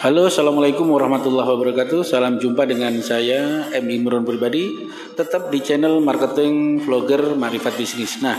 [0.00, 2.08] Halo, Assalamualaikum warahmatullahi wabarakatuh.
[2.08, 3.84] Salam jumpa dengan saya, M.
[3.84, 8.16] Imron Pribadi, tetap di channel Marketing Vlogger Marifat Bisnis.
[8.24, 8.32] Nah,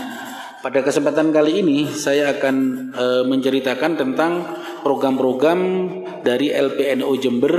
[0.58, 2.56] pada kesempatan kali ini saya akan
[2.90, 4.42] e, menceritakan tentang
[4.82, 5.60] program-program
[6.26, 7.54] dari LPNO Jember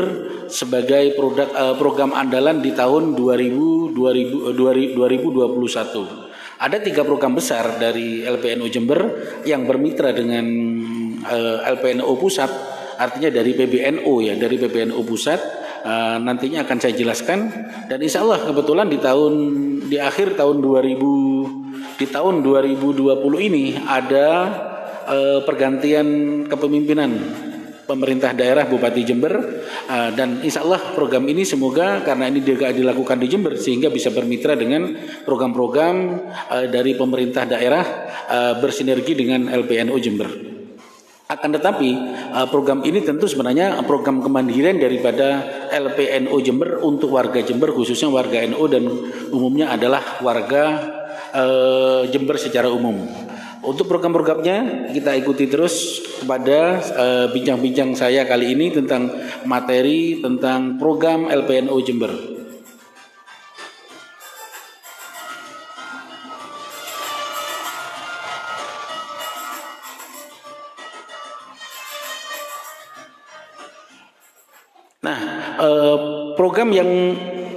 [0.51, 6.59] sebagai produk e, program andalan di tahun 2000, 2000, 2021.
[6.59, 8.99] Ada tiga program besar dari LPNO Jember
[9.47, 10.43] yang bermitra dengan
[11.23, 11.37] e,
[11.71, 15.39] LPNO Pusat artinya dari PBNU ya, dari PBNU pusat
[15.83, 17.51] uh, nantinya akan saya jelaskan
[17.91, 19.33] dan insya Allah kebetulan di tahun
[19.87, 24.27] di akhir tahun 2000 di tahun 2020 ini ada
[25.05, 26.07] uh, pergantian
[26.47, 27.11] kepemimpinan
[27.83, 29.33] pemerintah daerah Bupati Jember
[29.91, 34.09] uh, dan insya Allah program ini semoga karena ini juga dilakukan di Jember sehingga bisa
[34.09, 34.95] bermitra dengan
[35.27, 35.95] program-program
[36.49, 37.83] uh, dari pemerintah daerah
[38.31, 40.52] uh, bersinergi dengan LPNU Jember.
[41.33, 41.89] Akan tetapi
[42.29, 45.41] uh, program ini tentu sebenarnya program kemandirian daripada
[45.73, 48.85] LPNO Jember untuk warga Jember khususnya warga NU dan
[49.33, 50.63] umumnya adalah warga
[51.33, 53.09] uh, Jember secara umum.
[53.63, 59.09] Untuk program-programnya kita ikuti terus kepada uh, bincang-bincang saya kali ini tentang
[59.49, 62.32] materi tentang program LPNO Jember.
[76.35, 76.89] Program yang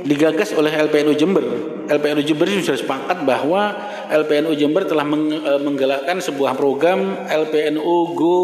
[0.06, 1.44] digagas oleh LPNU Jember,
[1.90, 3.74] LPNU Jember sudah sepakat bahwa
[4.10, 8.38] LPNU Jember telah eh, menggalakkan sebuah program LPNU Go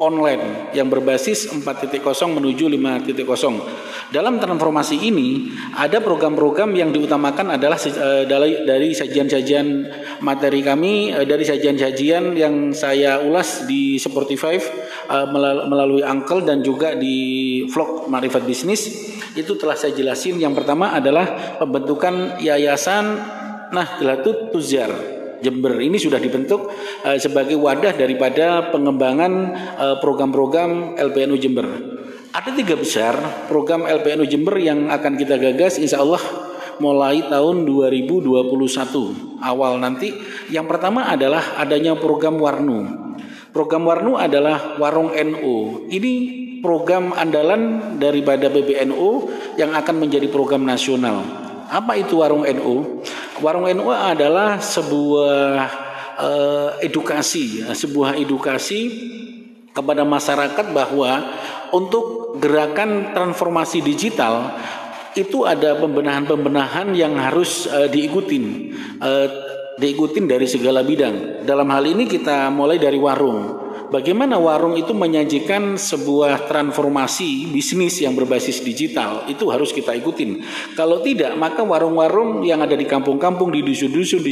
[0.00, 2.00] online yang berbasis 4.0
[2.32, 4.10] menuju 5.0.
[4.10, 8.24] Dalam transformasi ini ada program-program yang diutamakan adalah uh,
[8.64, 9.66] dari sajian-sajian
[10.24, 14.56] materi kami dari sajian-sajian yang saya ulas di Sportify
[15.10, 15.26] uh,
[15.66, 21.58] melalui Uncle dan juga di vlog Marifat Bisnis itu telah saya jelasin yang pertama adalah
[21.58, 23.18] pembentukan yayasan
[23.70, 24.90] Nahdlatul Tuzar
[25.40, 26.68] Jember ini sudah dibentuk
[27.02, 29.32] uh, sebagai wadah daripada pengembangan
[29.80, 31.66] uh, program-program LPNU Jember.
[32.30, 33.16] Ada tiga besar
[33.48, 36.20] program LPNU Jember yang akan kita gagas insya Allah
[36.78, 40.12] mulai tahun 2021 awal nanti.
[40.52, 42.99] Yang pertama adalah adanya program Warnu.
[43.50, 45.86] Program Warnu adalah Warung NU.
[45.90, 46.12] Ini
[46.62, 49.26] program andalan daripada PBNU
[49.58, 51.26] yang akan menjadi program nasional.
[51.66, 53.02] Apa itu Warung NU?
[53.42, 55.66] Warung NU adalah sebuah
[56.14, 58.80] uh, edukasi, sebuah edukasi
[59.74, 61.10] kepada masyarakat bahwa
[61.74, 64.54] untuk gerakan transformasi digital
[65.18, 69.49] itu ada pembenahan-pembenahan yang harus uh, diikutin, uh,
[69.80, 71.42] diikutin dari segala bidang.
[71.48, 73.60] Dalam hal ini kita mulai dari warung.
[73.90, 80.46] Bagaimana warung itu menyajikan sebuah transformasi bisnis yang berbasis digital itu harus kita ikutin.
[80.78, 84.30] Kalau tidak, maka warung-warung yang ada di kampung-kampung, di dusun-dusun, di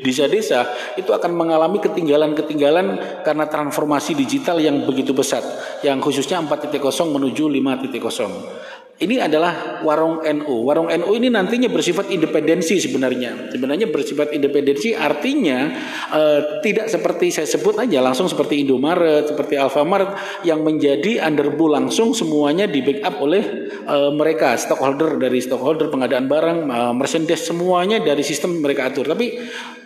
[0.00, 0.64] desa-desa
[0.96, 5.44] itu akan mengalami ketinggalan-ketinggalan karena transformasi digital yang begitu pesat,
[5.84, 6.80] yang khususnya 4.0
[7.12, 8.79] menuju 5.0.
[9.00, 10.68] Ini adalah warung NU.
[10.68, 13.48] Warung NU ini nantinya bersifat independensi sebenarnya.
[13.48, 15.72] Sebenarnya bersifat independensi artinya
[16.12, 22.12] uh, tidak seperti saya sebut aja langsung seperti Indomaret, seperti Alfamart yang menjadi underbu langsung
[22.12, 28.20] semuanya di backup oleh uh, mereka stockholder dari stockholder pengadaan barang, uh, merchandise semuanya dari
[28.20, 29.08] sistem mereka atur.
[29.08, 29.32] Tapi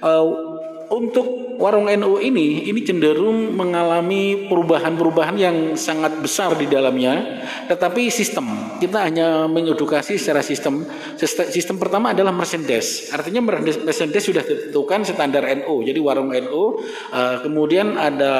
[0.02, 0.53] uh,
[0.92, 7.44] untuk warung NU ini ini cenderung mengalami perubahan-perubahan yang sangat besar di dalamnya.
[7.70, 10.84] Tetapi sistem kita hanya mengedukasi secara sistem.
[11.24, 13.10] Sistem pertama adalah merchandise.
[13.14, 16.82] Artinya merchandise sudah ditentukan standar NU jadi warung NU
[17.14, 18.32] uh, kemudian ada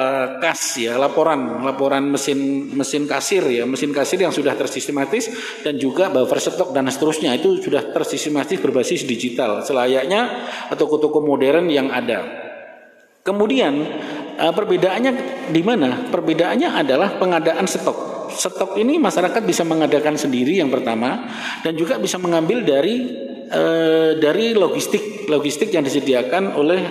[0.43, 5.31] kas ya laporan laporan mesin mesin kasir ya mesin kasir yang sudah tersistematis
[5.62, 7.37] dan juga buffer stok dan seterusnya.
[7.38, 12.44] Itu sudah tersistematis berbasis digital selayaknya toko-toko modern yang ada
[13.25, 13.73] Kemudian
[14.37, 15.12] uh, perbedaannya
[15.49, 16.12] di mana?
[16.12, 18.29] Perbedaannya adalah pengadaan stok.
[18.37, 21.25] Stok ini masyarakat bisa mengadakan sendiri yang pertama
[21.65, 23.09] dan juga bisa mengambil dari
[23.49, 26.82] uh, dari logistik logistik yang disediakan oleh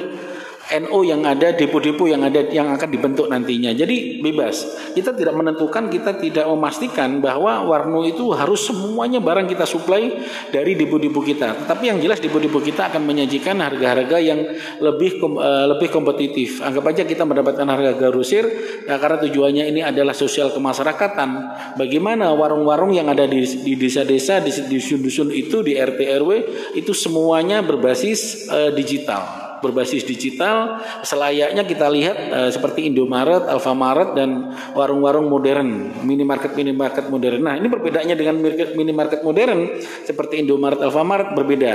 [0.63, 3.75] NO yang ada, depo-depo yang ada yang akan dibentuk nantinya.
[3.75, 4.63] Jadi bebas.
[4.95, 10.24] Kita tidak menentukan, kita tidak memastikan bahwa Warno itu harus semuanya barang kita suplai
[10.56, 11.68] dari depo-depo kita.
[11.68, 14.39] Tetapi yang jelas depo-depo kita akan menyajikan harga-harga yang
[14.80, 16.63] lebih uh, lebih kompetitif.
[16.63, 18.48] Anggap aja kita mendapatkan harga garusir
[18.88, 21.30] ya, karena tujuannya ini adalah sosial kemasyarakatan.
[21.75, 26.31] Bagaimana warung-warung yang ada di desa-desa, di dusun-dusun itu, di RT RW
[26.80, 34.51] itu semuanya berbasis uh, digital berbasis digital selayaknya kita lihat uh, seperti Indomaret, Alfamaret dan
[34.75, 37.39] warung-warung modern, minimarket minimarket modern.
[37.39, 38.44] Nah, ini berbedanya dengan
[38.75, 41.74] minimarket modern seperti Indomaret, Alfamaret berbeda.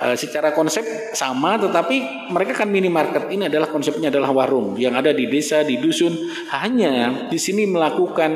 [0.00, 0.84] Uh, secara konsep
[1.16, 5.80] sama tetapi mereka kan minimarket ini adalah konsepnya adalah warung yang ada di desa, di
[5.80, 6.12] dusun.
[6.52, 8.32] Hanya di sini melakukan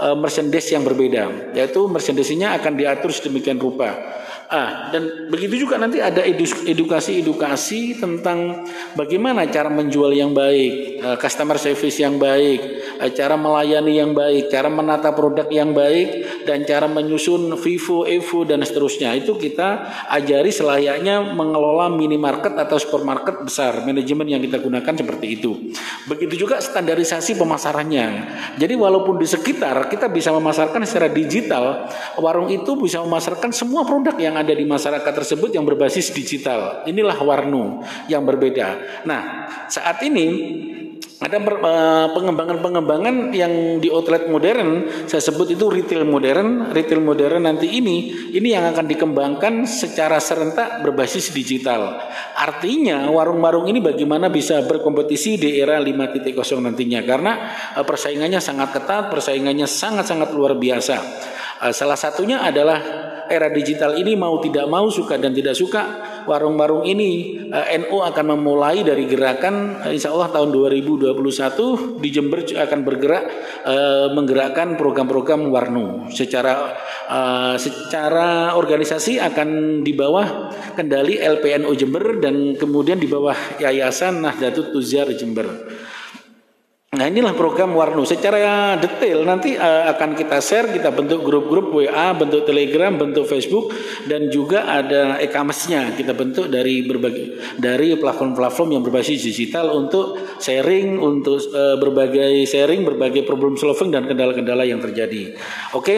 [0.00, 4.18] uh, merchandise yang berbeda, yaitu merchandise-nya akan diatur sedemikian rupa.
[4.50, 6.26] Ah, dan begitu juga nanti ada
[6.66, 8.66] edukasi-edukasi tentang
[8.98, 12.58] bagaimana cara menjual yang baik, eh, customer service yang baik,
[12.98, 18.42] eh, cara melayani yang baik, cara menata produk yang baik, dan cara menyusun Vivo, Evo
[18.42, 19.14] dan seterusnya.
[19.14, 23.86] Itu kita ajari selayaknya mengelola minimarket atau supermarket besar.
[23.86, 25.70] Manajemen yang kita gunakan seperti itu.
[26.10, 28.06] Begitu juga standarisasi pemasarannya.
[28.58, 31.86] Jadi walaupun di sekitar kita bisa memasarkan secara digital,
[32.18, 36.82] warung itu bisa memasarkan semua produk yang ada di masyarakat tersebut yang berbasis digital.
[36.88, 39.02] Inilah warnu yang berbeda.
[39.04, 40.26] Nah, saat ini
[41.20, 44.88] ada eh, pengembangan-pengembangan yang di outlet modern.
[45.04, 46.72] Saya sebut itu retail modern.
[46.72, 52.00] Retail modern nanti ini ini yang akan dikembangkan secara serentak berbasis digital.
[52.40, 57.04] Artinya warung-warung ini bagaimana bisa berkompetisi di era 5.0 nantinya?
[57.04, 57.32] Karena
[57.76, 60.96] eh, persaingannya sangat ketat persaingannya sangat-sangat luar biasa.
[61.68, 66.82] Eh, salah satunya adalah era digital ini mau tidak mau suka dan tidak suka warung-warung
[66.82, 72.80] ini eh, NU akan memulai dari gerakan eh, insya Allah tahun 2021 di Jember akan
[72.82, 73.24] bergerak
[73.64, 76.74] eh, menggerakkan program-program warnu secara
[77.06, 84.74] eh, secara organisasi akan di bawah kendali LPNU Jember dan kemudian di bawah Yayasan Nahdlatul
[84.74, 85.46] Tuzar Jember.
[87.00, 88.04] Nah inilah program Warnu.
[88.04, 93.72] Secara detail nanti uh, akan kita share, kita bentuk grup-grup WA, bentuk Telegram, bentuk Facebook,
[94.04, 101.00] dan juga ada e-commerce-nya kita bentuk dari berbagai dari platform-platform yang berbasis digital untuk sharing,
[101.00, 105.32] untuk uh, berbagai sharing, berbagai problem solving dan kendala-kendala yang terjadi.
[105.72, 105.96] Oke,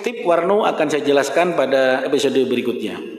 [0.00, 3.17] tip Warnu akan saya jelaskan pada episode berikutnya.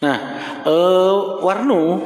[0.00, 0.16] Nah,
[0.64, 2.00] uh, Warnu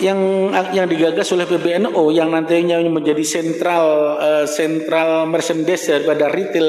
[0.00, 6.68] yang yang digagas oleh PBNO yang nantinya menjadi sentral uh, sentral merchandise daripada retail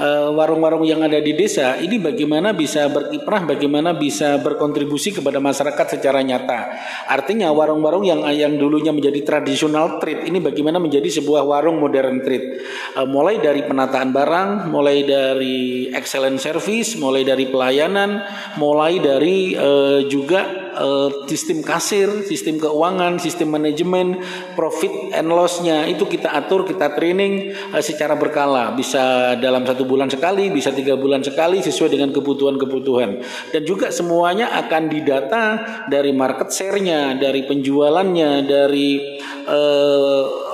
[0.00, 5.96] warung warung-warung yang ada di desa ini bagaimana bisa berkiprah bagaimana bisa berkontribusi kepada masyarakat
[5.96, 6.68] secara nyata.
[7.08, 12.60] Artinya warung-warung yang yang dulunya menjadi tradisional trade ini bagaimana menjadi sebuah warung modern trade.
[12.92, 18.20] Uh, mulai dari penataan barang mulai dari excellent service mulai dari pelayanan
[18.60, 24.18] mulai dari uh, juga uh, sistem kasir, sistem keuangan, sistem manajemen,
[24.56, 28.72] profit and lossnya itu kita atur, kita training uh, secara berkala.
[28.74, 33.20] Bisa dalam satu bulan sekali, bisa tiga bulan sekali sesuai dengan kebutuhan-kebutuhan.
[33.52, 35.44] Dan juga semuanya akan didata
[35.86, 38.98] dari market share-nya, dari penjualannya, dari
[39.46, 40.49] uh,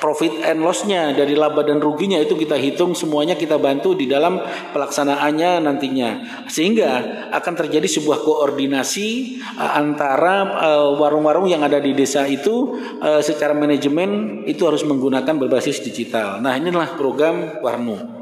[0.00, 4.40] profit and lossnya dari laba dan ruginya itu kita hitung semuanya kita bantu di dalam
[4.72, 6.10] pelaksanaannya nantinya
[6.48, 6.88] sehingga
[7.36, 13.20] akan terjadi sebuah koordinasi uh, antara uh, warung-warung uh, yang ada di desa itu uh,
[13.20, 16.40] secara manajemen itu harus menggunakan berbasis digital.
[16.40, 18.20] Nah inilah program Warnu.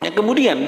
[0.00, 0.58] Yang kemudian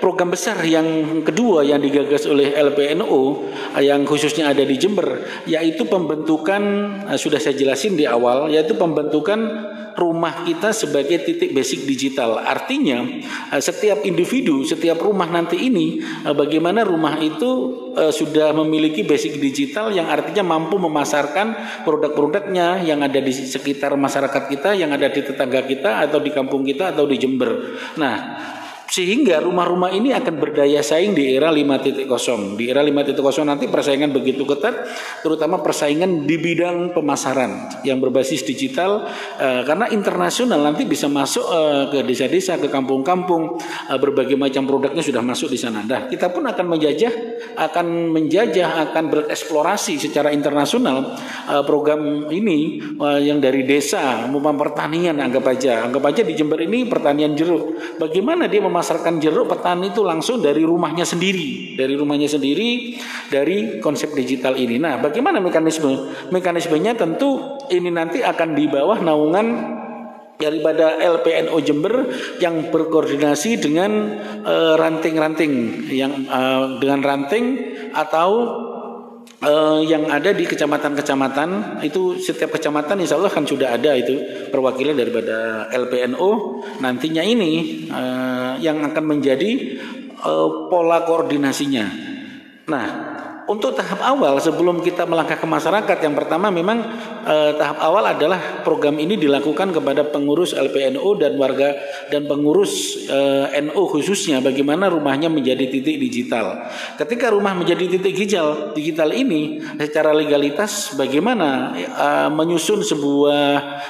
[0.00, 6.62] program besar yang kedua yang digagas oleh LPNU yang khususnya ada di Jember yaitu pembentukan
[7.06, 12.40] eh, sudah saya jelasin di awal yaitu pembentukan rumah kita sebagai titik basic digital.
[12.40, 13.04] Artinya
[13.52, 19.90] eh, setiap individu, setiap rumah nanti ini eh, bagaimana rumah itu sudah memiliki basic digital
[19.90, 25.66] yang artinya mampu memasarkan produk-produknya yang ada di sekitar masyarakat kita, yang ada di tetangga
[25.66, 27.50] kita atau di kampung kita atau di Jember.
[27.98, 28.14] Nah,
[28.90, 32.58] sehingga rumah-rumah ini akan berdaya saing di era 5.0.
[32.58, 33.14] Di era 5.0
[33.46, 34.74] nanti persaingan begitu ketat,
[35.22, 39.06] terutama persaingan di bidang pemasaran yang berbasis digital,
[39.38, 45.06] uh, karena internasional nanti bisa masuk uh, ke desa-desa, ke kampung-kampung, uh, berbagai macam produknya
[45.06, 45.86] sudah masuk di sana.
[45.86, 47.14] Nah, kita pun akan menjajah,
[47.62, 51.14] akan menjajah, akan bereksplorasi secara internasional
[51.66, 52.80] program ini
[53.22, 57.76] yang dari desa, maupun pertanian, anggap aja, anggap aja di Jember ini pertanian jeruk.
[58.00, 62.96] Bagaimana dia memasarkan memasarkan jeruk petani itu langsung dari rumahnya sendiri, dari rumahnya sendiri,
[63.28, 64.80] dari konsep digital ini.
[64.80, 66.08] Nah, bagaimana mekanisme?
[66.32, 69.76] Mekanismenya tentu ini nanti akan di bawah naungan
[70.40, 72.08] daripada LPNO Jember
[72.40, 74.16] yang berkoordinasi dengan
[74.48, 75.52] eh, ranting-ranting
[75.92, 77.44] yang uh, dengan ranting
[77.92, 78.30] atau
[79.44, 84.96] uh, yang ada di kecamatan-kecamatan itu setiap kecamatan insya Allah kan sudah ada itu perwakilan
[84.96, 86.30] daripada LPNO
[86.80, 89.80] nantinya ini uh, yang akan menjadi
[90.22, 91.86] uh, pola koordinasinya.
[92.70, 93.09] Nah
[93.50, 96.86] untuk tahap awal sebelum kita melangkah ke masyarakat yang pertama memang
[97.26, 101.74] eh, tahap awal adalah program ini dilakukan kepada pengurus LPNU dan warga
[102.14, 106.70] dan pengurus eh, NU khususnya bagaimana rumahnya menjadi titik digital.
[106.94, 113.42] Ketika rumah menjadi titik digital digital ini secara legalitas bagaimana eh, menyusun sebuah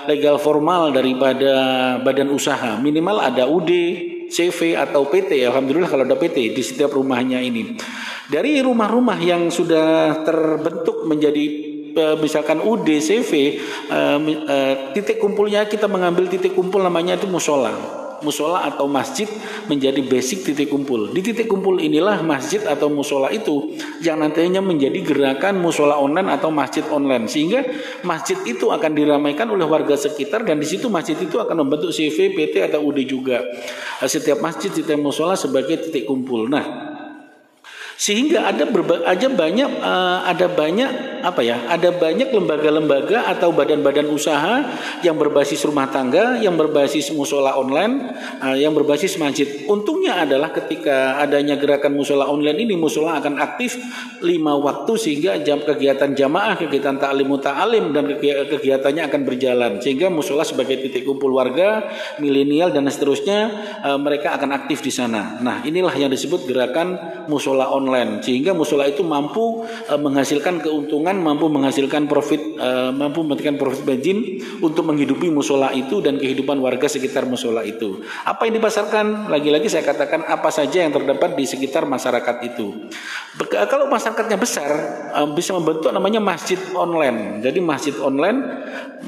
[0.09, 1.53] legal formal daripada
[2.01, 3.71] badan usaha minimal ada UD
[4.31, 7.77] CV atau PT alhamdulillah kalau ada PT di setiap rumahnya ini
[8.31, 11.45] dari rumah-rumah yang sudah terbentuk menjadi
[11.93, 13.33] eh, misalkan UD CV
[13.91, 19.25] eh, eh, titik kumpulnya kita mengambil titik kumpul namanya itu musola musola atau masjid
[19.67, 21.09] menjadi basic titik kumpul.
[21.09, 23.73] Di titik kumpul inilah masjid atau musola itu
[24.05, 27.65] yang nantinya menjadi gerakan musola online atau masjid online sehingga
[28.05, 32.37] masjid itu akan diramaikan oleh warga sekitar dan di situ masjid itu akan membentuk CV,
[32.37, 33.41] PT atau UD juga.
[34.05, 36.49] Setiap masjid, setiap musola sebagai titik kumpul.
[36.49, 36.90] Nah,
[38.01, 40.89] sehingga ada berba, banyak uh, ada banyak
[41.21, 44.65] apa ya ada banyak lembaga-lembaga atau badan-badan usaha
[45.05, 49.65] yang berbasis rumah tangga yang berbasis musola online uh, yang berbasis masjid.
[49.69, 53.77] Untungnya adalah ketika adanya gerakan musola online ini musola akan aktif
[54.25, 59.73] lima waktu sehingga jam kegiatan jamaah kegiatan taklim muta'alim dan kegiatannya akan berjalan.
[59.81, 61.89] Sehingga musola sebagai titik kumpul warga
[62.21, 63.39] milenial dan seterusnya
[63.85, 65.41] uh, mereka akan aktif di sana.
[65.41, 68.21] Nah inilah yang disebut gerakan musola online.
[68.21, 74.39] Sehingga musola itu mampu uh, menghasilkan keuntungan, mampu menghasilkan profit, uh, mampu memberikan profit margin
[74.63, 78.05] untuk menghidupi musola itu dan kehidupan warga sekitar musola itu.
[78.23, 79.27] Apa yang dipasarkan?
[79.33, 82.87] Lagi-lagi saya katakan apa saja yang terdapat di sekitar masyarakat itu.
[83.51, 84.71] Kalau masyarakatnya besar
[85.17, 87.41] uh, bisa membentuk namanya masjid online.
[87.41, 88.39] Jadi masjid online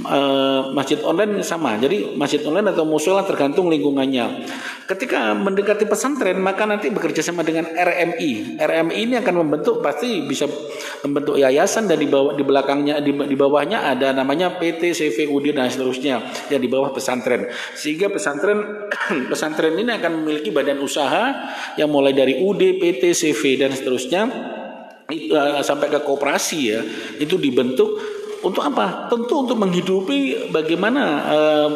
[0.09, 1.77] uh, masjid online sama.
[1.77, 4.47] Jadi masjid online atau musola tergantung lingkungannya.
[4.89, 8.59] Ketika mendekati pesantren maka nanti bekerja sama dengan RMI.
[8.59, 10.49] RMI ini akan membentuk pasti bisa
[11.05, 15.69] membentuk yayasan dan di bawah di belakangnya di, di bawahnya ada namanya PT CVUD dan
[15.69, 17.53] seterusnya yang di bawah pesantren.
[17.77, 18.89] Sehingga pesantren
[19.31, 24.23] pesantren ini akan memiliki badan usaha yang mulai dari UD, PT, CV dan seterusnya
[25.13, 26.81] uh, sampai ke koperasi ya.
[27.21, 28.01] Itu dibentuk
[28.41, 29.13] untuk apa?
[29.13, 31.71] Tentu untuk menghidupi bagaimana uh,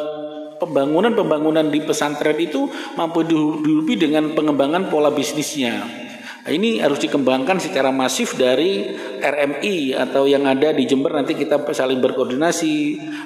[0.57, 2.65] pembangunan-pembangunan di pesantren itu
[2.97, 6.06] mampu dihidupi dengan pengembangan pola bisnisnya.
[6.47, 8.87] Nah, ini harus dikembangkan secara masif dari
[9.19, 12.75] RMI atau yang ada di Jember nanti kita saling berkoordinasi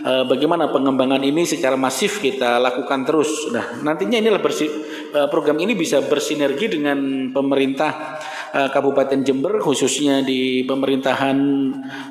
[0.00, 3.52] eh, bagaimana pengembangan ini secara masif kita lakukan terus.
[3.52, 8.16] Nah, nantinya inilah eh, program ini bisa bersinergi dengan pemerintah
[8.52, 11.38] uh, Kabupaten Jember khususnya di pemerintahan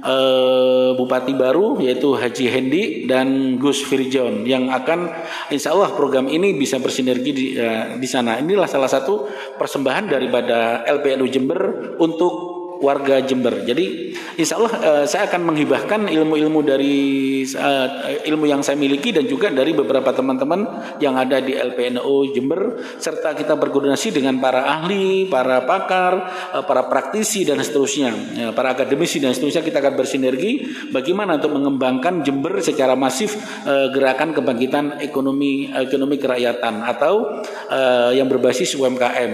[0.02, 5.12] uh, Bupati baru yaitu Haji Hendi dan Gus Firjon yang akan
[5.54, 8.42] insya Allah program ini bisa bersinergi di, uh, di sana.
[8.42, 9.30] Inilah salah satu
[9.60, 11.60] persembahan daripada LPNU Jember
[12.02, 12.49] untuk
[12.80, 13.64] warga Jember.
[13.68, 16.98] Jadi insya Allah uh, saya akan menghibahkan ilmu-ilmu dari
[17.44, 17.88] uh,
[18.24, 20.66] ilmu yang saya miliki dan juga dari beberapa teman-teman
[21.04, 26.14] yang ada di LPNU Jember serta kita berkoordinasi dengan para ahli, para pakar,
[26.56, 30.52] uh, para praktisi dan seterusnya, ya, para akademisi dan seterusnya kita akan bersinergi
[30.90, 33.36] bagaimana untuk mengembangkan Jember secara masif
[33.68, 39.32] uh, gerakan kebangkitan ekonomi ekonomi kerakyatan atau uh, yang berbasis UMKM.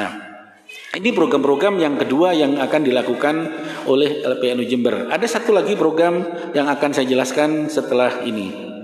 [0.00, 0.27] Nah,
[0.96, 3.34] ini program-program yang kedua yang akan dilakukan
[3.84, 5.12] oleh LPNU Jember.
[5.12, 6.24] Ada satu lagi program
[6.56, 8.77] yang akan saya jelaskan setelah ini.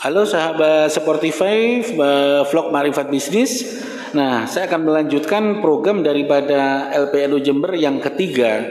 [0.00, 1.84] Halo sahabat Sportify
[2.48, 3.84] vlog Marifat Bisnis.
[4.16, 8.64] Nah, saya akan melanjutkan program daripada LPNU Jember yang ketiga.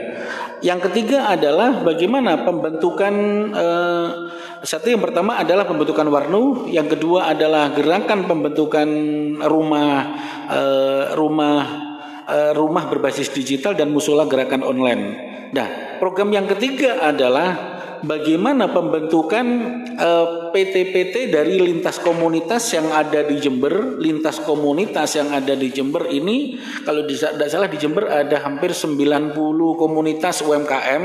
[0.58, 3.14] Yang ketiga adalah bagaimana pembentukan
[3.46, 4.08] eh,
[4.66, 8.88] satu yang pertama adalah pembentukan warnu, yang kedua adalah gerakan pembentukan
[9.46, 10.10] rumah
[10.50, 11.56] eh, rumah
[12.26, 15.04] eh, rumah berbasis digital dan musola gerakan online.
[15.54, 19.46] Nah, program yang ketiga adalah bagaimana pembentukan
[19.94, 26.10] eh, PT-PT dari lintas komunitas yang ada di Jember, lintas komunitas yang ada di Jember
[26.10, 29.34] ini kalau tidak salah di Jember ada hampir 90
[29.78, 31.02] komunitas UMKM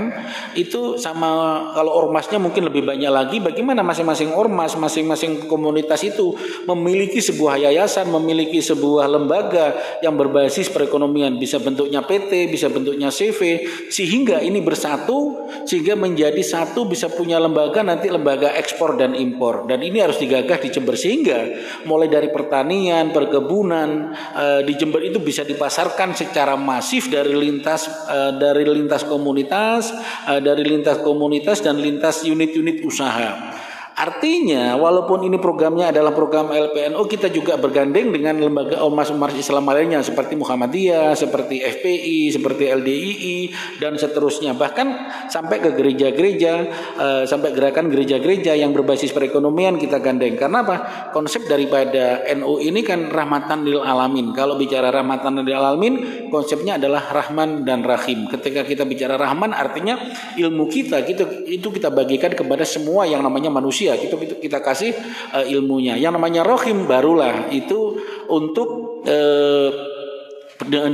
[0.58, 6.34] itu sama kalau ormasnya mungkin lebih banyak lagi bagaimana masing-masing ormas, masing-masing komunitas itu
[6.66, 11.38] memiliki sebuah yayasan, memiliki sebuah lembaga yang berbasis perekonomian.
[11.38, 17.86] Bisa bentuknya PT, bisa bentuknya CV sehingga ini bersatu sehingga menjadi satu bisa punya lembaga
[17.86, 19.35] nanti lembaga ekspor dan impor
[19.70, 21.40] dan ini harus digagas di Jember sehingga
[21.88, 28.18] mulai dari pertanian, perkebunan e, di Jember itu bisa dipasarkan secara masif dari lintas e,
[28.36, 29.96] dari lintas komunitas,
[30.28, 33.55] e, dari lintas komunitas dan lintas unit-unit usaha.
[33.96, 40.04] Artinya, walaupun ini programnya adalah program LPNO, kita juga bergandeng dengan lembaga ormas-ormas Islam lainnya
[40.04, 43.38] seperti Muhammadiyah, seperti FPI, seperti LDII,
[43.80, 44.52] dan seterusnya.
[44.52, 44.88] Bahkan
[45.32, 46.54] sampai ke gereja-gereja,
[47.00, 50.36] uh, sampai gerakan gereja-gereja yang berbasis perekonomian kita gandeng.
[50.36, 50.76] Karena apa?
[51.16, 54.36] Konsep daripada NU ini kan rahmatan lil alamin.
[54.36, 55.94] Kalau bicara rahmatan lil alamin,
[56.28, 58.28] konsepnya adalah rahman dan rahim.
[58.28, 59.96] Ketika kita bicara rahman, artinya
[60.36, 61.00] ilmu kita,
[61.48, 64.92] itu kita bagikan kepada semua yang namanya manusia manusia kita kita kasih
[65.34, 69.70] uh, ilmunya yang namanya rohim barulah itu untuk uh,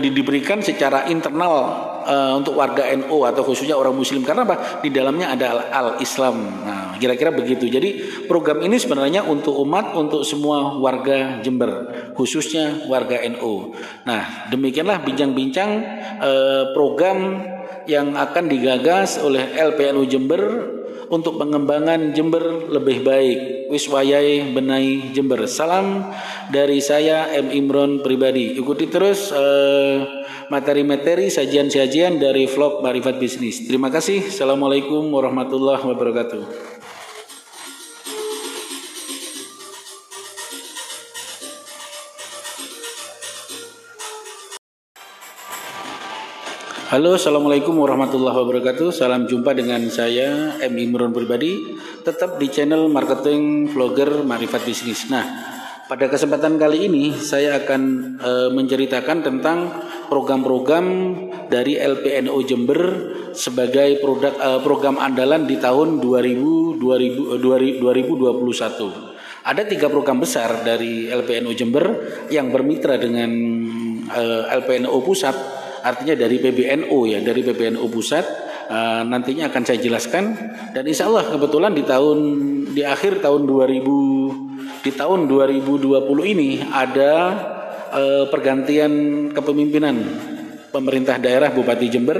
[0.01, 1.55] diberikan secara internal
[2.03, 6.35] uh, untuk warga NU atau khususnya orang Muslim karena apa di dalamnya ada al Islam.
[6.65, 7.69] Nah, kira-kira begitu.
[7.69, 13.77] Jadi program ini sebenarnya untuk umat, untuk semua warga Jember, khususnya warga NU.
[14.03, 15.69] Nah, demikianlah bincang-bincang
[16.19, 17.45] uh, program
[17.85, 20.41] yang akan digagas oleh LPNU Jember
[21.11, 23.39] untuk pengembangan Jember lebih baik.
[23.67, 25.43] Wiswayai Benai Jember.
[25.45, 26.07] Salam
[26.47, 28.55] dari saya M Imron pribadi.
[28.55, 33.67] Ikuti terus uh, materi-materi sajian-sajian dari vlog Marifat Bisnis.
[33.67, 34.27] Terima kasih.
[34.27, 36.70] Assalamualaikum warahmatullahi wabarakatuh.
[46.91, 48.91] Halo, assalamualaikum warahmatullahi wabarakatuh.
[48.91, 55.07] Salam jumpa dengan saya M Imron pribadi, tetap di channel marketing vlogger Marifat Bisnis.
[55.07, 55.23] Nah,
[55.87, 57.81] pada kesempatan kali ini saya akan
[58.19, 59.71] e, menceritakan tentang
[60.11, 60.85] program-program
[61.47, 62.79] dari LPNO Jember
[63.31, 69.47] sebagai produk e, program andalan di tahun 2000, 2000, 2021.
[69.47, 71.85] Ada tiga program besar dari LPNO Jember
[72.27, 73.31] yang bermitra dengan
[74.11, 74.23] e,
[74.59, 78.25] LPNO Pusat artinya dari PBNU ya, dari PBNU pusat
[78.71, 80.33] uh, nantinya akan saya jelaskan
[80.71, 82.17] dan insya Allah kebetulan di tahun
[82.71, 87.13] di akhir tahun 2000 di tahun 2020 ini ada
[87.91, 88.91] uh, pergantian
[89.35, 89.95] kepemimpinan
[90.71, 92.17] pemerintah daerah Bupati Jember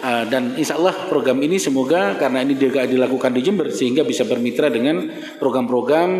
[0.00, 4.24] uh, dan insya Allah program ini semoga karena ini juga dilakukan di Jember sehingga bisa
[4.24, 6.10] bermitra dengan program-program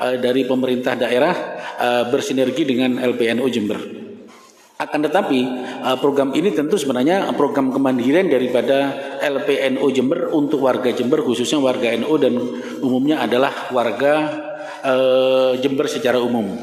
[0.00, 1.34] uh, dari pemerintah daerah
[1.76, 4.05] uh, bersinergi dengan LPNU Jember.
[4.76, 5.40] Akan tetapi
[5.88, 8.92] uh, program ini tentu sebenarnya program kemandirian daripada
[9.24, 12.36] LPNU Jember untuk warga Jember khususnya warga NU dan
[12.84, 14.12] umumnya adalah warga
[14.84, 16.60] uh, Jember secara umum.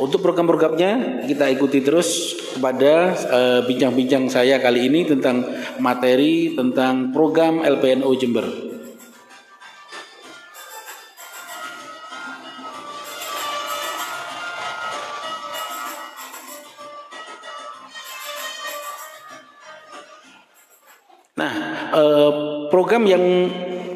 [0.00, 5.44] Untuk program-programnya kita ikuti terus kepada uh, bincang-bincang saya kali ini tentang
[5.84, 8.69] materi tentang program LPNU Jember.
[22.70, 23.22] Program yang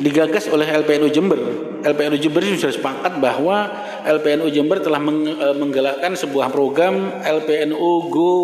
[0.02, 1.38] digagas oleh LPNU Jember.
[1.80, 3.70] LPNU Jember sudah sepakat bahwa
[4.04, 8.34] LPNU Jember telah eh, menggalakkan sebuah program LPNU Go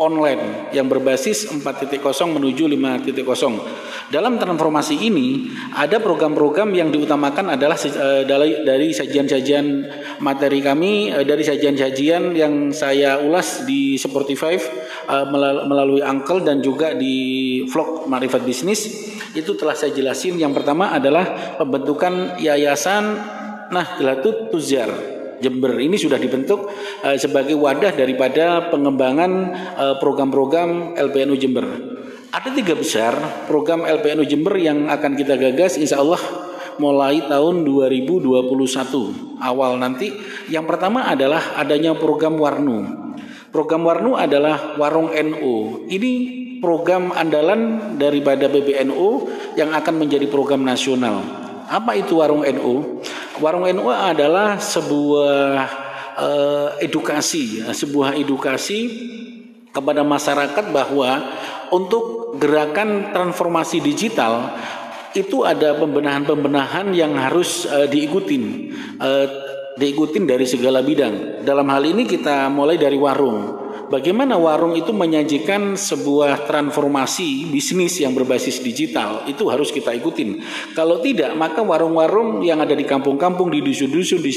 [0.00, 2.00] online yang berbasis 4.0
[2.32, 4.08] menuju 5.0.
[4.12, 8.22] Dalam transformasi ini ada program-program yang diutamakan adalah uh,
[8.64, 9.66] dari sajian-sajian
[10.20, 14.56] materi kami uh, dari sajian-sajian yang saya ulas di Sportify
[15.08, 15.26] uh,
[15.68, 19.12] melalui Uncle dan juga di vlog Marifat Bisnis.
[19.32, 20.36] Itu telah saya jelasin.
[20.36, 23.16] Yang pertama adalah pembentukan yayasan
[23.72, 25.11] Nahdlatul Tuzar
[25.42, 26.70] Jember ini sudah dibentuk
[27.02, 29.30] uh, sebagai wadah daripada pengembangan
[29.74, 31.66] uh, program-program LPNU Jember.
[32.32, 36.22] Ada tiga besar program LPNU Jember yang akan kita gagas insya Allah
[36.80, 40.14] mulai tahun 2021 awal nanti.
[40.48, 43.02] Yang pertama adalah adanya program Warnu.
[43.52, 45.84] Program Warnu adalah Warung NU.
[45.90, 46.12] Ini
[46.62, 49.28] program andalan daripada PBNU
[49.60, 51.20] yang akan menjadi program nasional.
[51.68, 53.01] Apa itu Warung NU?
[53.40, 55.46] Warung NU adalah sebuah
[56.18, 58.80] uh, edukasi, sebuah edukasi
[59.72, 61.32] kepada masyarakat bahwa
[61.72, 64.52] untuk gerakan transformasi digital
[65.16, 69.26] itu ada pembenahan-pembenahan yang harus uh, diikutin, uh,
[69.80, 71.44] diikutin dari segala bidang.
[71.44, 73.61] Dalam hal ini kita mulai dari warung.
[73.92, 80.40] Bagaimana warung itu menyajikan sebuah transformasi bisnis yang berbasis digital itu harus kita ikutin.
[80.72, 84.32] Kalau tidak, maka warung-warung yang ada di kampung-kampung, di dusun-dusun, di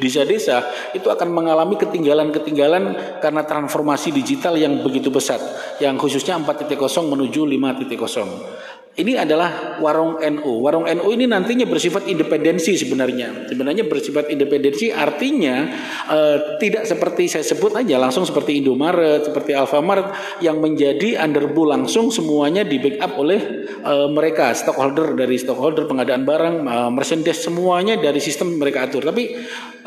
[0.00, 0.64] desa-desa
[0.96, 5.44] itu akan mengalami ketinggalan-ketinggalan karena transformasi digital yang begitu pesat,
[5.76, 8.79] yang khususnya 4.0 menuju 5.0.
[9.00, 10.60] Ini adalah warung NU.
[10.60, 13.48] Warung NU ini nantinya bersifat independensi sebenarnya.
[13.48, 15.72] Sebenarnya bersifat independensi artinya
[16.12, 20.12] uh, tidak seperti saya sebut aja langsung seperti Indomaret, seperti Alfamart
[20.44, 23.40] yang menjadi underbull langsung semuanya di backup oleh
[23.80, 29.08] uh, mereka stockholder dari stockholder pengadaan barang, uh, merchandise semuanya dari sistem mereka atur.
[29.08, 29.32] Tapi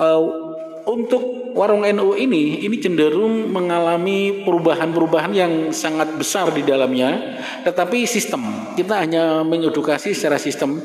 [0.02, 0.53] uh,
[0.84, 7.40] untuk warung NU ini ini cenderung mengalami perubahan-perubahan yang sangat besar di dalamnya.
[7.64, 10.82] Tetapi sistem kita hanya mengedukasi secara sistem.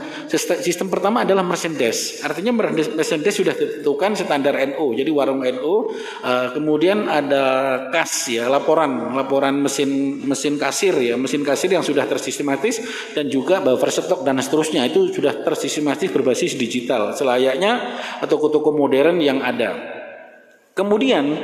[0.63, 2.21] Sistem pertama adalah merchandise.
[2.23, 5.75] Artinya merchandise sudah ditentukan standar NU jadi warung NU
[6.23, 7.45] uh, kemudian ada
[7.89, 12.81] kas ya laporan laporan mesin mesin kasir ya mesin kasir yang sudah tersistematis
[13.17, 14.85] dan juga buffer stok dan seterusnya.
[14.87, 19.88] Itu sudah tersistematis berbasis digital selayaknya toko-toko modern yang ada
[20.79, 21.35] Kemudian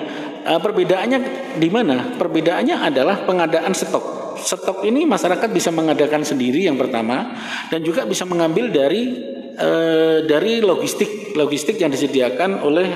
[0.46, 1.18] uh, perbedaannya
[1.58, 2.14] di mana?
[2.14, 4.38] Perbedaannya adalah pengadaan stok.
[4.38, 7.34] Stok ini masyarakat bisa mengadakan sendiri yang pertama
[7.66, 9.10] dan juga bisa mengambil dari
[9.58, 12.86] uh, dari logistik logistik yang disediakan oleh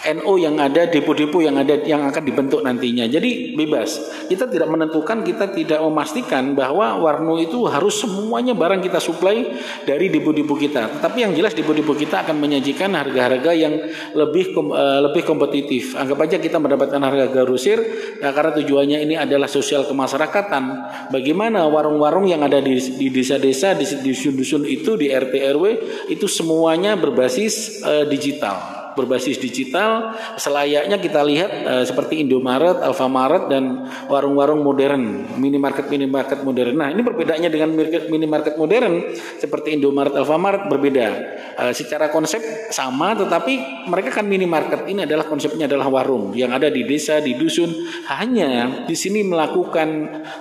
[0.00, 3.04] NO yang ada, depo-depo yang ada yang akan dibentuk nantinya.
[3.04, 4.00] Jadi bebas.
[4.32, 9.52] Kita tidak menentukan, kita tidak memastikan bahwa Warno itu harus semuanya barang kita suplai
[9.84, 11.04] dari depo-depo kita.
[11.04, 13.76] Tapi yang jelas depo-depo kita akan menyajikan harga-harga yang
[14.16, 15.92] lebih uh, lebih kompetitif.
[15.92, 17.78] Anggap aja kita mendapatkan harga garusir
[18.24, 20.62] ya, karena tujuannya ini adalah sosial kemasyarakatan.
[21.12, 22.80] Bagaimana warung-warung yang ada di
[23.12, 25.64] desa-desa, di dusun-dusun itu, di RT RW
[26.08, 33.88] itu semuanya berbasis uh, digital berbasis digital selayaknya kita lihat uh, seperti Indomaret, Alfamaret dan
[34.06, 36.76] warung-warung modern, minimarket minimarket modern.
[36.76, 37.72] Nah, ini perbedaannya dengan
[38.08, 41.06] minimarket modern seperti Indomaret, Alfamaret berbeda.
[41.56, 44.86] Uh, secara konsep sama tetapi mereka kan minimarket.
[44.86, 47.72] Ini adalah konsepnya adalah warung yang ada di desa, di dusun.
[48.10, 49.88] Hanya di sini melakukan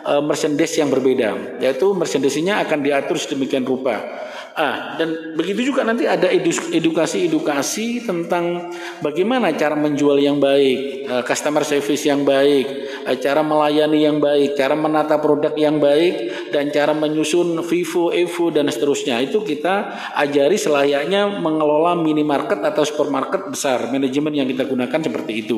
[0.03, 4.27] uh, merchandise yang berbeda, yaitu merchandise-nya akan diatur sedemikian rupa.
[4.57, 6.27] Ah, dan begitu juga nanti ada
[6.73, 12.65] edukasi-edukasi tentang bagaimana cara menjual yang baik, eh, customer service yang baik,
[13.07, 18.51] eh, cara melayani yang baik, cara menata produk yang baik, dan cara menyusun Vivo, Evo
[18.51, 19.21] dan seterusnya.
[19.23, 23.87] Itu kita ajari selayaknya mengelola minimarket atau supermarket besar.
[23.93, 25.57] Manajemen yang kita gunakan seperti itu.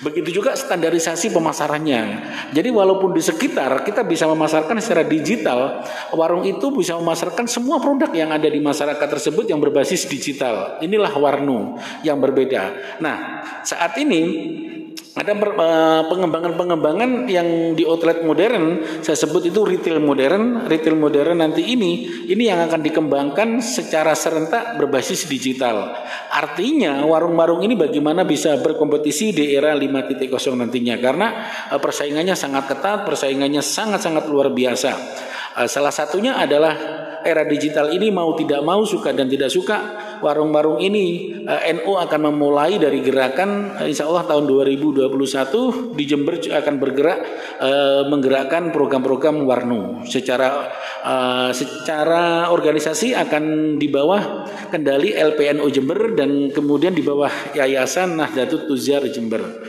[0.00, 2.02] Begitu juga standarisasi pemasarannya.
[2.54, 8.08] Jadi walaupun di sekitar kita bisa memasarkan secara digital, warung itu bisa memasarkan semua produk
[8.14, 10.78] yang ada di masyarakat tersebut yang berbasis digital.
[10.84, 12.96] Inilah warnu yang berbeda.
[13.00, 14.22] Nah, saat ini
[15.18, 18.86] ada eh, pengembangan-pengembangan yang di outlet modern.
[19.02, 20.70] Saya sebut itu retail modern.
[20.70, 25.90] Retail modern nanti ini ini yang akan dikembangkan secara serentak berbasis digital.
[26.30, 30.94] Artinya warung-warung ini bagaimana bisa berkompetisi di era 5.0 nantinya?
[31.02, 31.28] Karena
[31.66, 34.92] eh, persaingannya sangat ketat persaingannya sangat-sangat luar biasa.
[35.58, 40.80] Eh, salah satunya adalah era digital ini mau tidak mau suka dan tidak suka warung-warung
[40.80, 46.40] ini uh, eh, NU akan memulai dari gerakan uh, insya Allah tahun 2021 di Jember
[46.40, 47.18] akan bergerak
[47.60, 50.72] uh, menggerakkan program-program warnu secara
[51.04, 58.66] uh, secara organisasi akan di bawah kendali LPNU Jember dan kemudian di bawah Yayasan Nahdlatul
[58.66, 59.67] Tuzar Jember.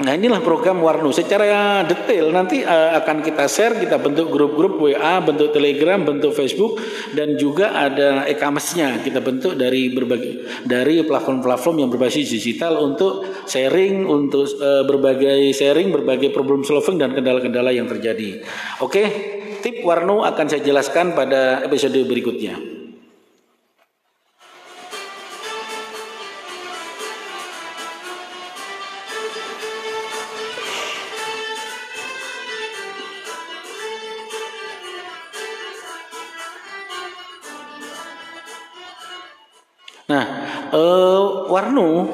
[0.00, 1.12] Nah inilah program Warnu.
[1.12, 6.80] Secara detail nanti uh, akan kita share, kita bentuk grup-grup WA, bentuk Telegram, bentuk Facebook,
[7.12, 14.08] dan juga ada e-commerce-nya kita bentuk dari berbagai dari platform-platform yang berbasis digital untuk sharing,
[14.08, 18.40] untuk uh, berbagai sharing, berbagai problem solving dan kendala-kendala yang terjadi.
[18.80, 19.04] Oke,
[19.60, 22.79] tip Warnu akan saya jelaskan pada episode berikutnya.
[40.80, 42.08] Uh, warnu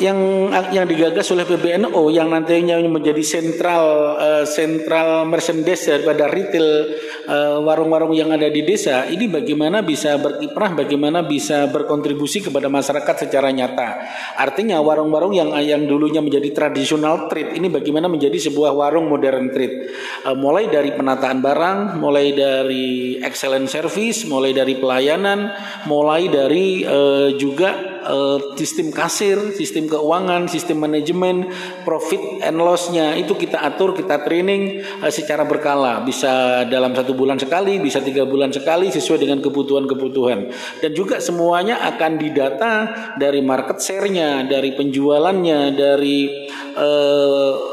[0.00, 6.90] yang yang digagas oleh PBNO yang nantinya menjadi sentral uh, sentral merchandise daripada retail
[7.22, 13.26] warung warung-warung yang ada di desa ini bagaimana bisa berkiprah bagaimana bisa berkontribusi kepada masyarakat
[13.26, 14.02] secara nyata.
[14.34, 19.92] Artinya warung-warung yang yang dulunya menjadi tradisional trade ini bagaimana menjadi sebuah warung modern trade.
[20.26, 25.52] Uh, mulai dari penataan barang mulai dari excellent service mulai dari pelayanan
[25.86, 31.48] mulai dari uh, juga uh, sistem kasir, sistem keuangan, sistem manajemen,
[31.86, 36.04] profit and lossnya itu kita atur, kita training uh, secara berkala.
[36.04, 40.52] Bisa dalam satu bulan sekali, bisa tiga bulan sekali sesuai dengan kebutuhan-kebutuhan.
[40.84, 42.72] Dan juga semuanya akan didata
[43.16, 46.28] dari market share-nya, dari penjualannya, dari
[46.76, 47.71] uh,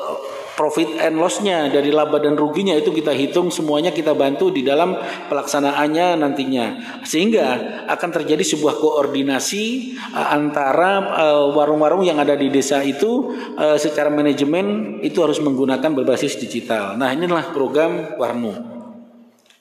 [0.60, 5.00] profit and lossnya dari laba dan ruginya itu kita hitung semuanya kita bantu di dalam
[5.32, 6.65] pelaksanaannya nantinya
[7.08, 13.80] sehingga akan terjadi sebuah koordinasi uh, antara uh, warung-warung yang ada di desa itu uh,
[13.80, 17.00] secara manajemen itu harus menggunakan berbasis digital.
[17.00, 18.80] Nah inilah program Warnu.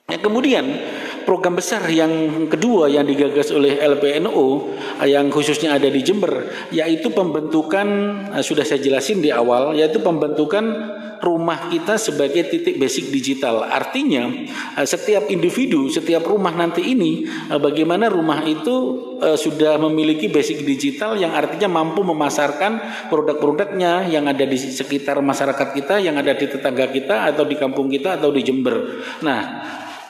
[0.08, 0.64] Yang kemudian
[1.28, 4.72] program besar yang kedua yang digagas oleh LPNO
[5.04, 7.84] yang khususnya ada di Jember yaitu pembentukan
[8.32, 13.60] eh, sudah saya jelasin di awal yaitu pembentukan rumah kita sebagai titik basic digital.
[13.60, 14.24] Artinya
[14.80, 21.18] eh, setiap individu, setiap rumah nanti ini eh, bagaimana rumah itu sudah memiliki basic digital
[21.18, 22.78] yang artinya mampu memasarkan
[23.10, 27.90] produk-produknya yang ada di sekitar masyarakat kita, yang ada di tetangga kita atau di kampung
[27.90, 29.02] kita atau di Jember.
[29.26, 29.42] Nah,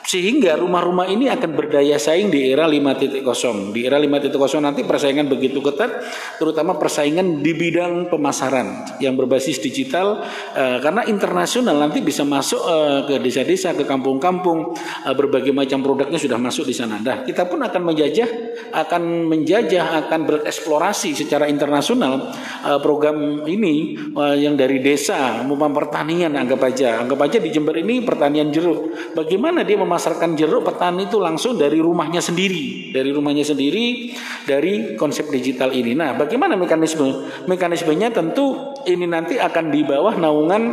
[0.09, 3.21] sehingga rumah-rumah ini akan berdaya saing di era 5.0.
[3.69, 6.01] Di era 5.0 nanti persaingan begitu ketat,
[6.41, 10.25] terutama persaingan di bidang pemasaran yang berbasis digital,
[10.57, 14.73] uh, karena internasional nanti bisa masuk uh, ke desa-desa, ke kampung-kampung,
[15.05, 16.97] uh, berbagai macam produknya sudah masuk di sana.
[16.97, 18.29] Nah, kita pun akan menjajah,
[18.73, 22.33] akan menjajah, akan bereksplorasi secara internasional
[22.81, 23.97] program ini
[24.39, 29.13] yang dari desa, maupun pertanian, anggap aja, anggap aja di Jember ini pertanian jeruk.
[29.13, 34.15] Bagaimana dia memasarkan memasarkan jeruk petani itu langsung dari rumahnya sendiri, dari rumahnya sendiri,
[34.47, 35.91] dari konsep digital ini.
[35.91, 37.27] Nah, bagaimana mekanisme?
[37.51, 40.63] Mekanismenya tentu ini nanti akan di bawah naungan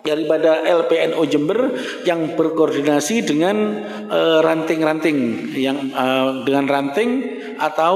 [0.00, 1.76] daripada LPNO Jember
[2.08, 5.18] yang berkoordinasi dengan eh, ranting-ranting
[5.52, 7.10] uh, yang uh, dengan ranting
[7.60, 7.94] atau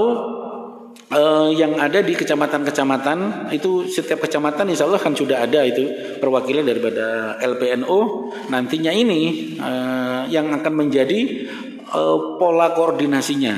[1.13, 6.65] uh, yang ada di kecamatan-kecamatan itu setiap kecamatan insya Allah kan sudah ada itu perwakilan
[6.65, 8.01] daripada LPNO
[8.49, 11.47] nantinya ini uh, yang akan menjadi
[11.93, 13.55] uh, pola koordinasinya.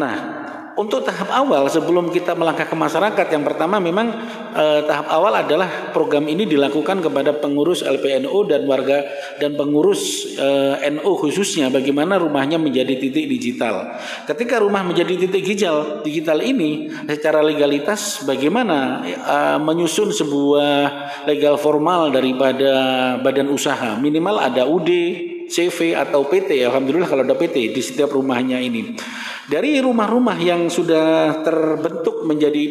[0.00, 0.41] Nah
[0.76, 4.12] untuk tahap awal sebelum kita melangkah ke masyarakat yang pertama memang
[4.56, 9.04] eh, tahap awal adalah program ini dilakukan kepada pengurus LPNU dan warga
[9.36, 13.96] dan pengurus eh, NU khususnya bagaimana rumahnya menjadi titik digital.
[14.24, 20.74] Ketika rumah menjadi titik digital digital ini secara legalitas bagaimana eh, menyusun sebuah
[21.28, 22.72] legal formal daripada
[23.20, 24.90] badan usaha minimal ada UD,
[25.46, 28.98] CV atau PT alhamdulillah kalau ada PT di setiap rumahnya ini.
[29.46, 32.64] Dari rumah-rumah yang sudah terbentuk menjadi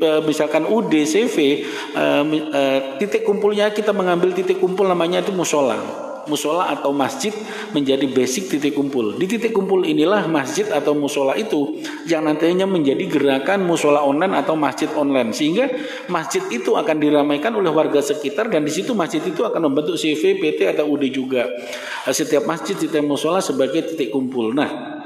[0.00, 6.68] eh, misalkan UDCV eh, eh, titik kumpulnya kita mengambil titik kumpul namanya itu musola musola
[6.68, 7.32] atau masjid
[7.72, 9.16] menjadi basic titik kumpul.
[9.16, 14.54] Di titik kumpul inilah masjid atau musola itu yang nantinya menjadi gerakan musola online atau
[14.54, 15.72] masjid online sehingga
[16.12, 20.36] masjid itu akan diramaikan oleh warga sekitar dan di situ masjid itu akan membentuk CV,
[20.38, 21.48] PT atau UD juga.
[22.08, 24.52] Setiap masjid, setiap musola sebagai titik kumpul.
[24.52, 24.97] Nah,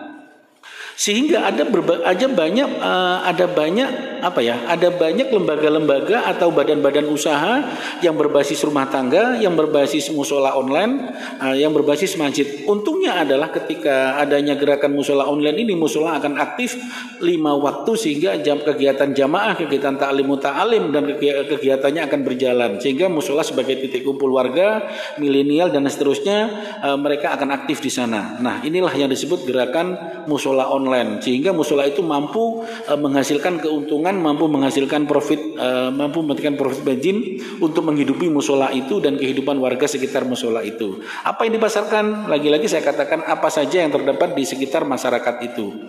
[0.95, 1.65] sehingga ada
[2.05, 7.65] aja banyak uh, ada banyak apa ya ada banyak lembaga-lembaga atau badan-badan usaha
[8.05, 11.11] yang berbasis rumah tangga yang berbasis musola online
[11.43, 12.47] uh, yang berbasis masjid.
[12.69, 16.77] Untungnya adalah ketika adanya gerakan musola online ini musola akan aktif
[17.19, 21.09] lima waktu sehingga jam kegiatan jamaah kegiatan taklim muta'alim dan
[21.49, 22.71] kegiatannya akan berjalan.
[22.79, 24.87] Sehingga musola sebagai titik kumpul warga
[25.19, 26.39] milenial dan seterusnya
[26.85, 28.39] uh, mereka akan aktif di sana.
[28.39, 29.99] Nah inilah yang disebut gerakan
[30.31, 36.21] musola online online sehingga musola itu mampu uh, menghasilkan keuntungan, mampu menghasilkan profit, uh, mampu
[36.27, 40.99] memberikan profit margin untuk menghidupi musola itu dan kehidupan warga sekitar musola itu.
[41.23, 42.27] Apa yang dipasarkan?
[42.27, 45.87] Lagi-lagi saya katakan apa saja yang terdapat di sekitar masyarakat itu.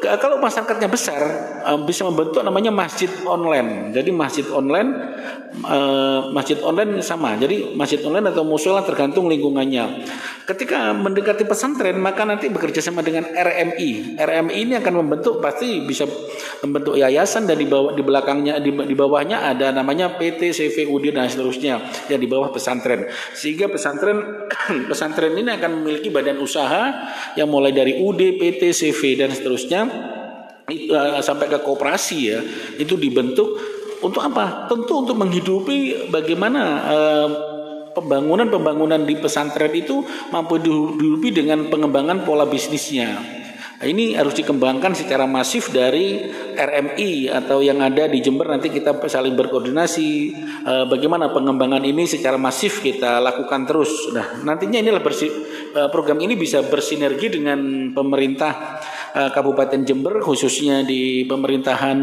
[0.00, 1.20] Kalau masyarakatnya besar
[1.66, 3.92] uh, bisa membentuk namanya masjid online.
[3.92, 4.90] Jadi masjid online
[5.62, 7.36] uh, masjid online sama.
[7.36, 10.06] Jadi masjid online atau musola tergantung lingkungannya.
[10.44, 14.20] Ketika mendekati pesantren maka nanti bekerja sama dengan RMI.
[14.20, 16.04] RMI ini akan membentuk pasti bisa
[16.60, 21.32] membentuk yayasan dan di bawah di belakangnya di, di bawahnya ada namanya PT CVUD dan
[21.32, 21.80] seterusnya
[22.12, 23.08] yang di bawah pesantren.
[23.32, 24.20] Sehingga pesantren
[24.92, 26.92] pesantren ini akan memiliki badan usaha
[27.40, 29.88] yang mulai dari UD, PT, CV dan seterusnya
[30.68, 32.44] uh, sampai ke kooperasi ya
[32.76, 33.48] itu dibentuk
[34.04, 34.68] untuk apa?
[34.68, 37.53] Tentu untuk menghidupi bagaimana uh,
[37.94, 40.02] pembangunan-pembangunan di pesantren itu
[40.34, 43.42] mampu dihidupi dengan pengembangan pola bisnisnya.
[43.74, 48.96] Nah, ini harus dikembangkan secara masif dari RMI atau yang ada di Jember nanti kita
[48.96, 50.08] saling berkoordinasi
[50.62, 54.14] eh, bagaimana pengembangan ini secara masif kita lakukan terus.
[54.14, 55.26] Nah, nantinya inilah bersi,
[55.74, 58.80] eh, program ini bisa bersinergi dengan pemerintah
[59.14, 61.98] uh, Kabupaten Jember khususnya di pemerintahan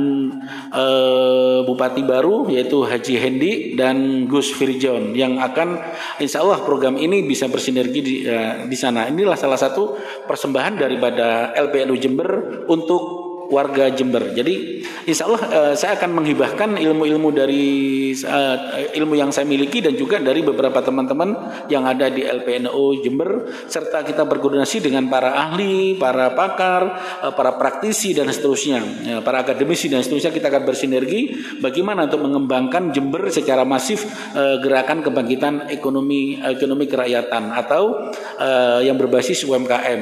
[0.71, 5.77] uh, Bupati baru yaitu Haji Hendi dan Gus Firjon yang akan
[6.23, 9.11] insya Allah program ini bisa bersinergi di, uh, di sana.
[9.11, 12.29] Inilah salah satu persembahan daripada LPNU Jember
[12.71, 14.31] untuk warga Jember.
[14.31, 17.67] Jadi insya Allah uh, saya akan menghibahkan ilmu-ilmu dari
[18.15, 21.35] uh, ilmu yang saya miliki dan juga dari beberapa teman-teman
[21.67, 26.81] yang ada di LPNO Jember serta kita berkoordinasi dengan para ahli, para pakar,
[27.27, 32.23] uh, para praktisi dan seterusnya, ya, para akademisi dan seterusnya kita akan bersinergi bagaimana untuk
[32.23, 40.01] mengembangkan Jember secara masif uh, gerakan kebangkitan ekonomi ekonomi kerakyatan atau uh, yang berbasis UMKM.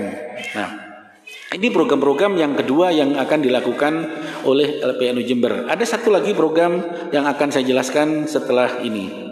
[0.54, 0.89] Nah,
[1.50, 3.94] ini program-program yang kedua yang akan dilakukan
[4.46, 5.66] oleh LPNU Jember.
[5.66, 9.29] Ada satu lagi program yang akan saya jelaskan setelah ini.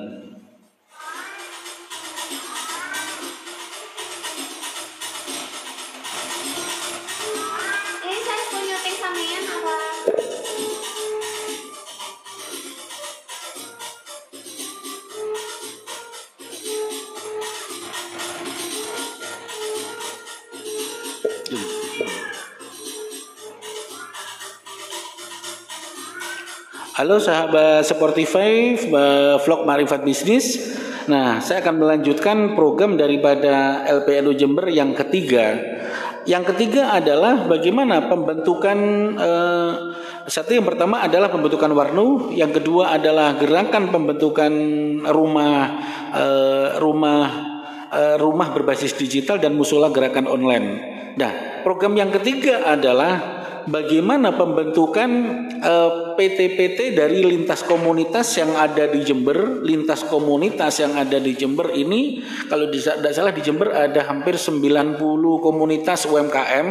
[26.98, 28.74] Halo sahabat Sportify
[29.46, 30.74] vlog Marifat Bisnis.
[31.06, 35.62] Nah, saya akan melanjutkan program daripada LPNU Jember yang ketiga.
[36.26, 38.78] Yang ketiga adalah bagaimana pembentukan
[39.14, 39.72] eh,
[40.26, 44.54] satu yang pertama adalah pembentukan warnu, yang kedua adalah gerakan pembentukan
[45.06, 45.78] rumah
[46.18, 47.22] eh, rumah
[47.94, 50.68] eh, rumah berbasis digital dan musola gerakan online.
[51.14, 53.38] Nah, program yang ketiga adalah
[53.70, 55.10] bagaimana pembentukan
[55.62, 61.70] eh, PT-PT dari lintas komunitas yang ada di Jember, lintas komunitas yang ada di Jember
[61.78, 64.98] ini kalau tidak salah di Jember ada hampir 90
[65.38, 66.68] komunitas UMKM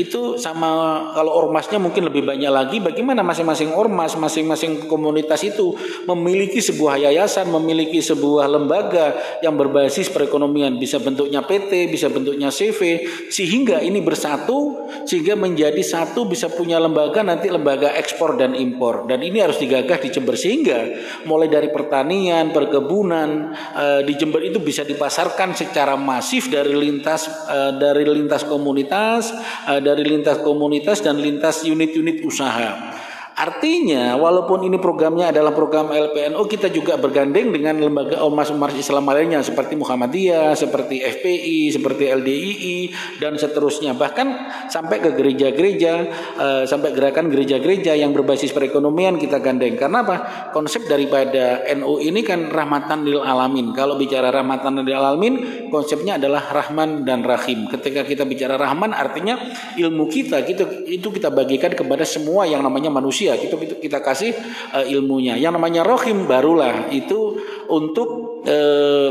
[0.00, 5.76] itu sama kalau ormasnya mungkin lebih banyak lagi bagaimana masing-masing ormas, masing-masing komunitas itu
[6.08, 9.12] memiliki sebuah yayasan, memiliki sebuah lembaga
[9.44, 10.80] yang berbasis perekonomian.
[10.80, 17.20] Bisa bentuknya PT, bisa bentuknya CV sehingga ini bersatu sehingga menjadi satu bisa punya lembaga
[17.20, 20.86] nanti lembaga ekspor dan impor impor dan ini harus digagah di Jember sehingga
[21.26, 27.58] mulai dari pertanian, perkebunan e, di Jember itu bisa dipasarkan secara masif dari lintas e,
[27.74, 29.34] dari lintas komunitas,
[29.66, 32.97] e, dari lintas komunitas dan lintas unit-unit usaha.
[33.38, 39.46] Artinya, walaupun ini programnya adalah program LPNU, kita juga bergandeng dengan lembaga ormas-ormas Islam lainnya
[39.46, 42.78] seperti Muhammadiyah, seperti FPI, seperti LDII
[43.22, 43.94] dan seterusnya.
[43.94, 44.26] Bahkan
[44.66, 45.92] sampai ke gereja-gereja,
[46.34, 49.78] uh, sampai gerakan gereja-gereja yang berbasis perekonomian kita gandeng.
[49.78, 50.16] Karena apa?
[50.50, 53.70] Konsep daripada NU ini kan rahmatan lil alamin.
[53.70, 55.34] Kalau bicara rahmatan lil alamin,
[55.70, 57.70] konsepnya adalah rahman dan rahim.
[57.70, 59.38] Ketika kita bicara rahman, artinya
[59.78, 64.32] ilmu kita, kita itu kita bagikan kepada semua yang namanya manusia manusia kita kita kasih
[64.72, 67.36] uh, ilmunya yang namanya rohim barulah itu
[67.68, 69.10] untuk uh,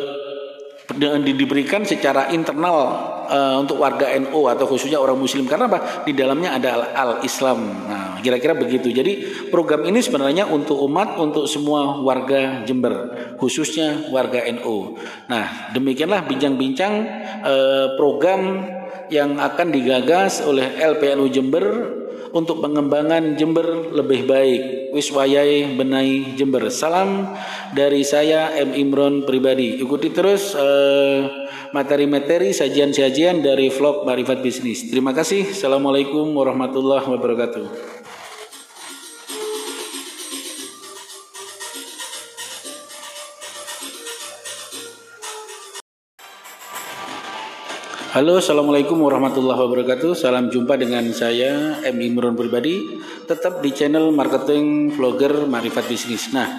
[0.97, 2.77] diberikan secara internal
[3.27, 7.59] uh, untuk warga NU atau khususnya orang Muslim karena apa di dalamnya ada al Islam.
[7.59, 8.87] Nah, kira-kira begitu.
[8.95, 14.95] Jadi program ini sebenarnya untuk umat, untuk semua warga Jember, khususnya warga NU.
[15.27, 16.93] Nah, demikianlah bincang-bincang
[17.43, 18.63] uh, program
[19.11, 21.65] yang akan digagas oleh LPNU Jember
[22.37, 24.61] untuk pengembangan Jember lebih baik.
[24.93, 26.69] Wiswayai Benai Jember.
[26.69, 27.33] Salam
[27.73, 29.81] dari saya M Imron pribadi.
[29.81, 31.27] Ikuti terus uh,
[31.75, 34.87] materi-materi sajian-sajian dari vlog Marifat Bisnis.
[34.87, 35.51] Terima kasih.
[35.51, 37.96] Assalamualaikum warahmatullahi wabarakatuh.
[48.17, 50.17] Halo, assalamualaikum warahmatullahi wabarakatuh.
[50.17, 52.97] Salam jumpa dengan saya M Imron pribadi,
[53.29, 56.33] tetap di channel marketing vlogger Marifat Bisnis.
[56.33, 56.49] Nah,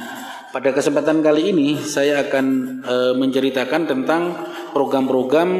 [0.54, 2.46] pada kesempatan kali ini saya akan
[2.86, 4.38] e, menceritakan tentang
[4.70, 5.50] program-program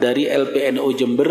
[0.00, 1.30] dari LPNO Jember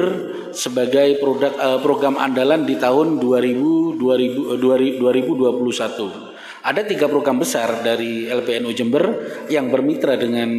[0.53, 6.61] sebagai produk e, program andalan di tahun 2000, 2000, 2021.
[6.61, 9.09] Ada tiga program besar dari LPNO Jember
[9.49, 10.53] yang bermitra dengan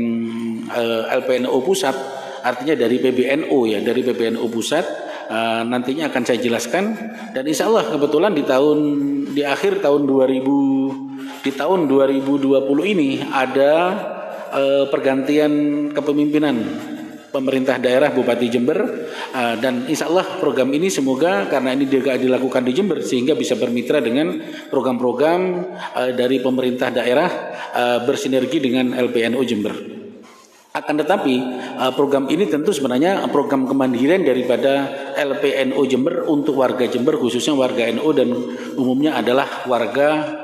[0.74, 0.82] e,
[1.22, 4.85] LPNO Pusat artinya dari PBNU ya, dari PBNU pusat
[5.28, 6.92] uh, nantinya akan saya jelaskan
[7.33, 8.79] dan insya Allah kebetulan di tahun
[9.33, 13.73] di akhir tahun 2000 di tahun 2020 ini ada
[14.52, 15.52] uh, pergantian
[15.92, 16.56] kepemimpinan
[17.33, 18.79] pemerintah daerah Bupati Jember
[19.35, 23.58] uh, dan insya Allah program ini semoga karena ini juga dilakukan di Jember sehingga bisa
[23.58, 24.38] bermitra dengan
[24.71, 25.40] program-program
[26.14, 27.31] dari pemerintah daerah
[28.06, 29.93] bersinergi dengan LPNU Jember.
[30.75, 31.38] Akan tetapi
[31.94, 38.10] program ini tentu sebenarnya program kemandirian daripada LPNU Jember untuk warga Jember khususnya warga NU
[38.10, 38.35] dan
[38.75, 40.35] umumnya adalah warga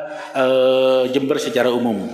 [1.10, 2.06] Jember secara umum.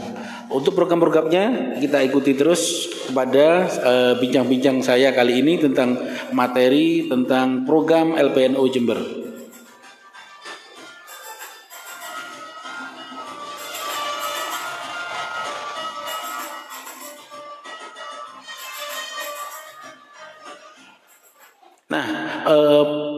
[0.47, 5.99] Untuk program-programnya kita ikuti terus kepada eh, bincang-bincang uh, saya kali ini tentang
[6.31, 9.26] materi tentang program LPNO Jember.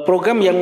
[0.08, 0.56] Program yang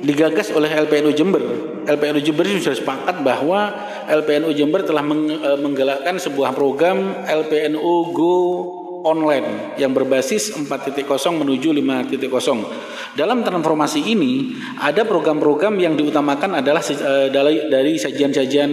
[0.00, 1.44] digagas oleh LPNU Jember,
[1.84, 3.68] LPNU Jember sudah sepakat bahwa
[4.08, 10.96] LPNU Jember telah eh, menggerakkan sebuah program LPNU Go online yang berbasis 4.0
[11.36, 13.16] menuju 5.0.
[13.16, 17.28] Dalam transformasi ini ada program-program yang diutamakan adalah uh,
[17.68, 18.70] dari sajian-sajian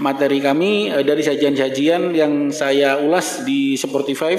[0.00, 4.38] materi kami uh, dari sajian-sajian yang saya ulas di Sportify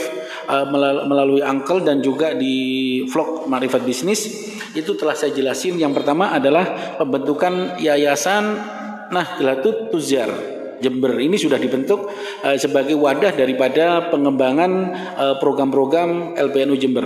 [0.49, 0.65] uh,
[1.05, 4.51] melalui Uncle dan juga di vlog Marifat Bisnis.
[4.75, 5.79] Itu telah saya jelasin.
[5.79, 8.75] Yang pertama adalah pembentukan yayasan
[9.05, 12.09] Nah, Nahdlatul Tuzar Jember ini sudah dibentuk
[12.43, 14.71] uh, sebagai wadah daripada pengembangan
[15.15, 17.05] uh, program-program LPNU Jember.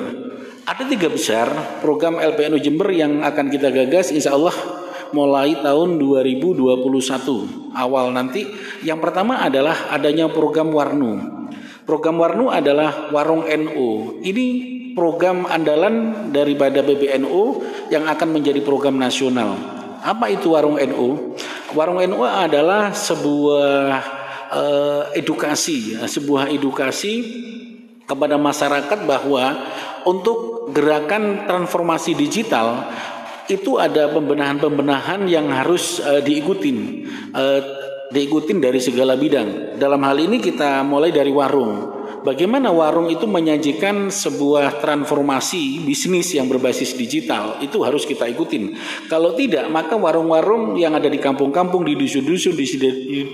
[0.69, 1.49] Ada tiga besar
[1.81, 4.53] program LPNU Jember yang akan kita gagas insya Allah
[5.09, 8.45] mulai tahun 2021 awal nanti.
[8.85, 11.39] Yang pertama adalah adanya program Warnu.
[11.89, 14.21] Program Warnu adalah Warung NU.
[14.21, 14.47] Ini
[14.93, 19.57] program andalan daripada PBNU yang akan menjadi program nasional.
[20.05, 21.28] Apa itu Warung NU?
[21.75, 23.77] Warung NU adalah sebuah
[24.49, 27.13] uh, edukasi, ya, sebuah edukasi
[28.09, 29.69] kepada masyarakat bahwa
[30.07, 32.89] untuk gerakan transformasi digital
[33.49, 36.77] itu ada pembenahan-pembenahan yang harus uh, diikutin,
[37.33, 37.61] uh,
[38.09, 39.77] diikutin dari segala bidang.
[39.77, 46.47] Dalam hal ini kita mulai dari warung bagaimana warung itu menyajikan sebuah transformasi bisnis yang
[46.47, 48.75] berbasis digital itu harus kita ikutin.
[49.11, 52.65] Kalau tidak, maka warung-warung yang ada di kampung-kampung, di dusun-dusun, di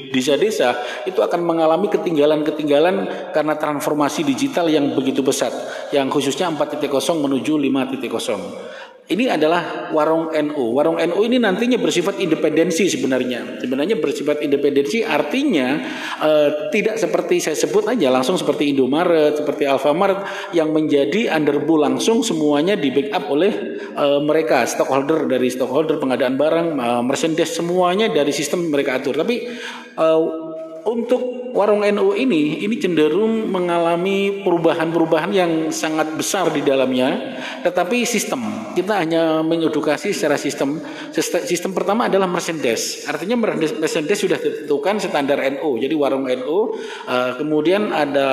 [0.09, 5.51] desa-desa itu akan mengalami ketinggalan-ketinggalan karena transformasi digital yang begitu besar,
[5.93, 6.89] yang khususnya 4.0
[7.21, 8.94] menuju 5.0.
[9.05, 10.73] Ini adalah warung NU.
[10.73, 13.61] Warung NU ini nantinya bersifat independensi sebenarnya.
[13.61, 15.77] Sebenarnya bersifat independensi artinya
[16.25, 22.25] uh, tidak seperti saya sebut aja langsung seperti Indomaret, seperti Alfamart yang menjadi underbull langsung
[22.25, 28.33] semuanya di backup oleh uh, mereka stockholder dari stockholder pengadaan barang, uh, merchandise semuanya dari
[28.33, 29.21] sistem mereka atur.
[29.21, 29.53] Tapi
[30.01, 30.44] uh,
[30.85, 37.39] untuk warung NU ini ini cenderung mengalami perubahan-perubahan yang sangat besar di dalamnya.
[37.63, 40.77] Tetapi sistem kita hanya mengedukasi secara sistem.
[41.15, 43.09] Sistem pertama adalah merchandise.
[43.09, 46.77] Artinya merchandise sudah ditentukan standar NU jadi warung NU
[47.07, 48.27] eh, kemudian ada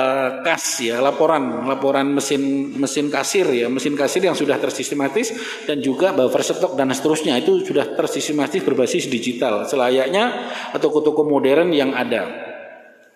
[0.45, 5.31] kas ya laporan laporan mesin mesin kasir ya mesin kasir yang sudah tersistematis
[5.65, 7.33] dan juga buffer stok dan seterusnya.
[7.39, 9.65] Itu sudah tersistematis berbasis digital.
[9.65, 12.42] Selayaknya toko-toko modern yang ada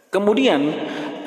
[0.07, 0.61] Kemudian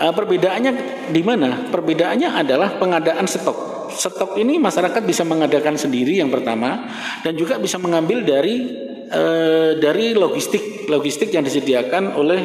[0.01, 0.72] uh, perbedaannya
[1.12, 1.68] di mana?
[1.68, 3.93] Perbedaannya adalah pengadaan stok.
[3.93, 6.89] Stok ini masyarakat bisa mengadakan sendiri yang pertama
[7.20, 8.70] dan juga bisa mengambil dari
[9.11, 12.41] uh, dari logistik logistik yang disediakan oleh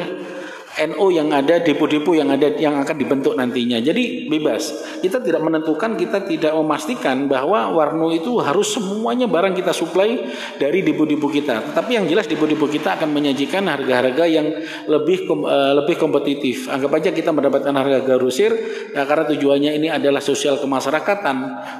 [0.76, 3.80] NO yang ada, depo-depo yang ada yang akan dibentuk nantinya.
[3.80, 4.76] Jadi bebas.
[5.00, 10.20] Kita tidak menentukan, kita tidak memastikan bahwa Warno itu harus semuanya barang kita suplai
[10.60, 11.72] dari depo-depo kita.
[11.72, 14.52] Tapi yang jelas depo-depo kita akan menyajikan harga-harga yang
[14.84, 16.68] lebih uh, lebih kompetitif.
[16.68, 18.52] Anggap aja kita mendapatkan harga garusir
[18.92, 21.36] ya, karena tujuannya ini adalah sosial kemasyarakatan.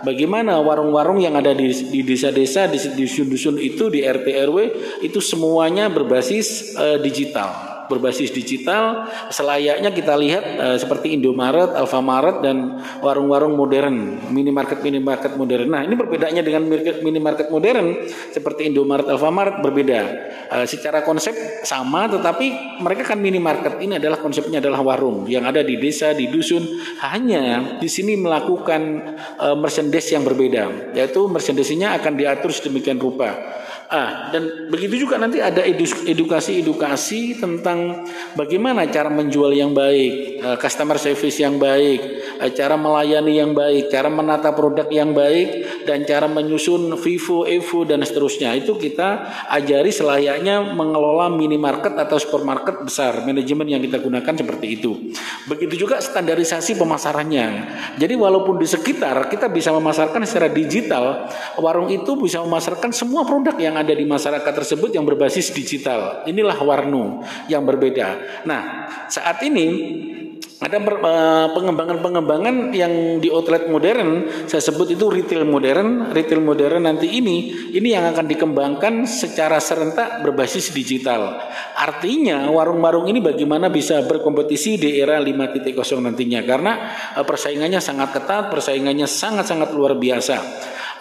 [0.08, 4.58] Bagaimana warung-warung yang ada di desa-desa, di dusun-dusun itu di RT RW
[5.04, 12.82] itu semuanya berbasis uh, digital berbasis digital selayaknya kita lihat uh, seperti Indomaret, Alfamaret dan
[13.00, 15.66] warung-warung modern, minimarket minimarket modern.
[15.70, 16.66] Nah, ini perbedaannya dengan
[17.02, 20.00] minimarket modern seperti Indomaret, Alfamaret berbeda.
[20.46, 21.34] Uh, secara konsep
[21.66, 23.78] sama tetapi mereka kan minimarket.
[23.82, 26.62] Ini adalah konsepnya adalah warung yang ada di desa, di dusun.
[27.02, 28.82] Hanya di sini melakukan
[29.38, 33.64] uh, merchandise yang berbeda, yaitu merchandise-nya akan diatur sedemikian rupa.
[33.86, 38.02] Ah, dan begitu juga nanti ada edukasi-edukasi tentang
[38.34, 42.02] bagaimana cara menjual yang baik, uh, customer service yang baik,
[42.42, 47.86] uh, cara melayani yang baik, cara menata produk yang baik, dan cara menyusun Vivo, Evo
[47.86, 48.58] dan seterusnya.
[48.58, 53.22] Itu kita ajari selayaknya mengelola minimarket atau supermarket besar.
[53.22, 55.14] Manajemen yang kita gunakan seperti itu.
[55.46, 57.46] Begitu juga standarisasi pemasarannya.
[58.02, 61.30] Jadi walaupun di sekitar kita bisa memasarkan secara digital,
[61.62, 66.24] warung itu bisa memasarkan semua produk yang ada di masyarakat tersebut yang berbasis digital.
[66.24, 67.20] Inilah warnu
[67.52, 68.42] yang berbeda.
[68.48, 69.66] Nah, saat ini
[70.56, 74.24] ada eh, pengembangan-pengembangan yang di outlet modern.
[74.48, 76.16] Saya sebut itu retail modern.
[76.16, 81.36] Retail modern nanti ini ini yang akan dikembangkan secara serentak berbasis digital.
[81.76, 86.40] Artinya warung-warung ini bagaimana bisa berkompetisi di era 5.0 nantinya?
[86.40, 86.72] Karena
[87.20, 90.36] eh, persaingannya sangat ketat persaingannya sangat-sangat luar biasa.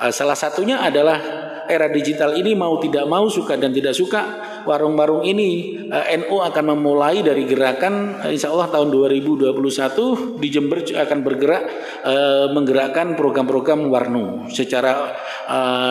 [0.03, 4.21] Eh, salah satunya adalah era digital ini mau tidak mau suka dan tidak suka
[4.65, 10.81] warung-warung ini eh, NU akan memulai dari gerakan uh, insya Allah tahun 2021 di Jember
[10.81, 11.63] akan bergerak
[12.01, 15.13] uh, menggerakkan program-program warnu secara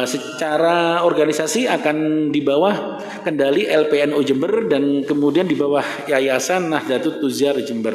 [0.05, 7.55] secara organisasi akan di bawah kendali LPNU Jember dan kemudian di bawah Yayasan Nahdlatul Tuzar
[7.63, 7.95] Jember.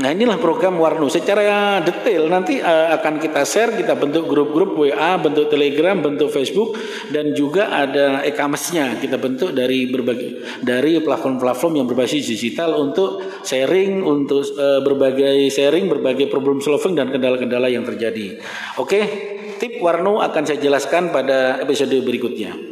[0.00, 1.12] Nah inilah program Warnu.
[1.12, 6.80] Secara detail nanti uh, akan kita share, kita bentuk grup-grup WA, bentuk Telegram, bentuk Facebook,
[7.12, 14.00] dan juga ada e-commerce-nya kita bentuk dari berbagai dari platform-platform yang berbasis digital untuk sharing,
[14.00, 18.40] untuk uh, berbagai sharing, berbagai problem solving dan kendala-kendala yang terjadi.
[18.80, 19.00] Oke,
[19.60, 22.69] tip Warnu akan saya jelaskan pada episode berikutnya.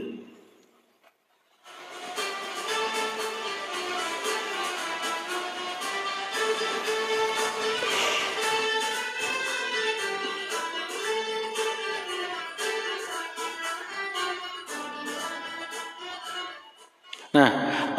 [17.29, 17.51] Nah,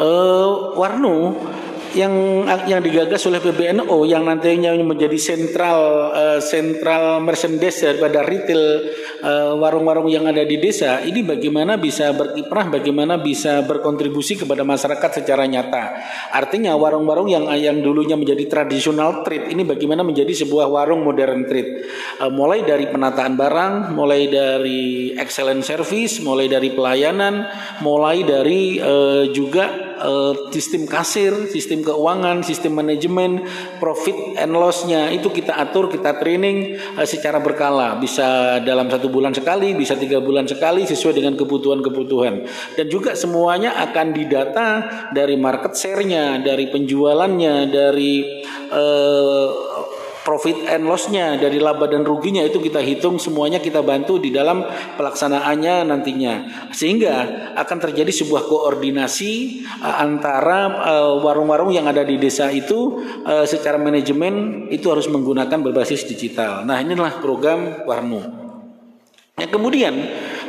[0.02, 1.38] uh, Warnu
[1.94, 8.62] yang yang digagas oleh PBNO yang nantinya menjadi sentral uh, sentral merchandise daripada retail
[9.26, 15.22] uh, warung-warung yang ada di desa ini bagaimana bisa berkiprah bagaimana bisa berkontribusi kepada masyarakat
[15.22, 15.98] secara nyata.
[16.30, 21.90] Artinya warung-warung yang yang dulunya menjadi tradisional trade ini bagaimana menjadi sebuah warung modern trade.
[22.22, 27.50] Uh, mulai dari penataan barang mulai dari excellent service mulai dari pelayanan
[27.82, 33.44] mulai dari uh, juga uh, sistem kasir, sistem keuangan, sistem manajemen,
[33.78, 38.00] profit and lossnya itu kita atur, kita training uh, secara berkala.
[38.00, 42.34] Bisa dalam satu bulan sekali, bisa tiga bulan sekali sesuai dengan kebutuhan-kebutuhan.
[42.74, 44.68] Dan juga semuanya akan didata
[45.12, 48.42] dari market share-nya, dari penjualannya, dari
[48.72, 49.48] uh,
[50.30, 54.62] profit and lossnya dari laba dan ruginya itu kita hitung semuanya kita bantu di dalam
[54.94, 56.34] pelaksanaannya nantinya
[56.70, 63.42] sehingga akan terjadi sebuah koordinasi uh, antara uh, warung-warung yang ada di desa itu uh,
[63.42, 66.62] secara manajemen itu harus menggunakan berbasis digital.
[66.62, 68.22] Nah inilah program Warnu.
[69.34, 69.94] Yang kemudian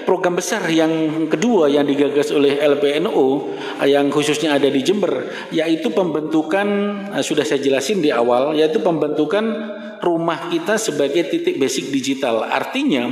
[0.03, 6.67] program besar yang kedua yang digagas oleh LPNO yang khususnya ada di Jember yaitu pembentukan
[7.13, 12.41] eh, sudah saya jelasin di awal yaitu pembentukan rumah kita sebagai titik basic digital.
[12.45, 13.07] Artinya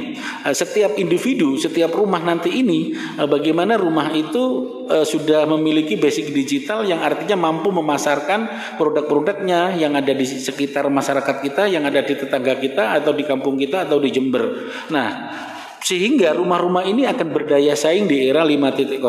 [0.45, 6.81] eh, setiap individu, setiap rumah nanti ini eh, bagaimana rumah itu sudah memiliki basic digital
[6.81, 12.57] yang artinya mampu memasarkan produk-produknya yang ada di sekitar masyarakat kita, yang ada di tetangga
[12.57, 14.49] kita atau di kampung kita atau di Jember.
[14.89, 15.09] Nah,
[15.79, 18.99] sehingga rumah-rumah ini akan berdaya saing di era 5.0.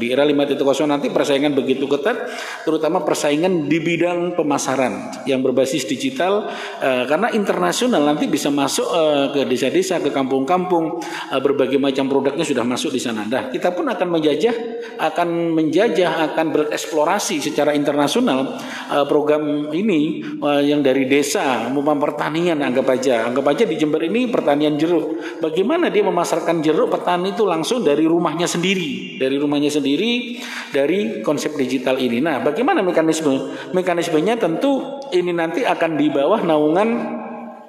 [0.00, 2.28] Di era 5.0 nanti persaingan begitu ketat,
[2.64, 6.48] terutama persaingan di bidang pemasaran yang berbasis digital,
[6.80, 12.44] uh, karena internasional nanti bisa masuk uh, ke desa-desa, ke kampung-kampung, uh, berbagai macam produknya
[12.44, 13.24] sudah masuk di sana.
[13.24, 14.54] Nah, kita pun akan menjajah,
[15.00, 18.58] akan menjajah, akan bereksplorasi secara internasional
[18.92, 24.04] uh, program ini uh, yang dari desa, maupun pertanian, anggap aja, anggap aja di Jember
[24.04, 25.40] ini pertanian jeruk.
[25.40, 30.42] Bagaimana dia memasarkan jeruk petani itu langsung dari rumahnya sendiri, dari rumahnya sendiri
[30.74, 32.18] dari konsep digital ini.
[32.18, 33.54] Nah, bagaimana mekanisme?
[33.70, 36.88] Mekanismenya tentu ini nanti akan di bawah naungan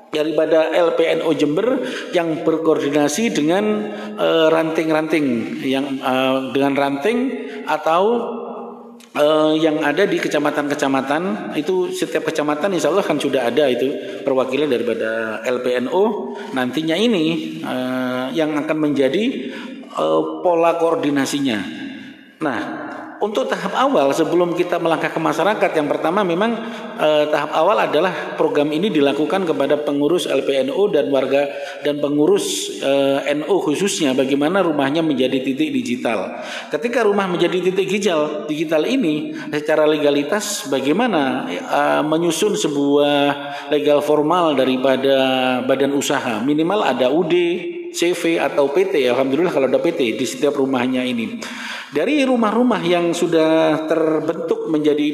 [0.10, 1.86] daripada LPNO Jember
[2.18, 5.26] yang berkoordinasi dengan eh, ranting-ranting
[5.62, 7.18] uh, yang uh, dengan ranting
[7.70, 8.02] atau
[9.16, 14.70] uh, yang ada di kecamatan-kecamatan itu setiap kecamatan insya Allah kan sudah ada itu perwakilan
[14.70, 16.04] daripada LPNO
[16.54, 19.54] nantinya ini uh, yang akan menjadi
[19.96, 21.60] uh, pola koordinasinya.
[22.40, 22.89] Nah
[23.20, 26.56] untuk tahap awal sebelum kita melangkah ke masyarakat yang pertama memang
[26.96, 31.52] eh, tahap awal adalah program ini dilakukan kepada pengurus LPNU dan warga
[31.84, 36.40] dan pengurus eh, NU khususnya bagaimana rumahnya menjadi titik digital.
[36.72, 43.18] Ketika rumah menjadi titik digital digital ini secara legalitas bagaimana eh, menyusun sebuah
[43.68, 45.16] legal formal daripada
[45.68, 47.36] badan usaha minimal ada UD,
[47.94, 49.06] CV atau PT.
[49.08, 51.40] Alhamdulillah kalau ada PT di setiap rumahnya ini.
[51.90, 55.08] Dari rumah-rumah yang sudah terbentuk menjadi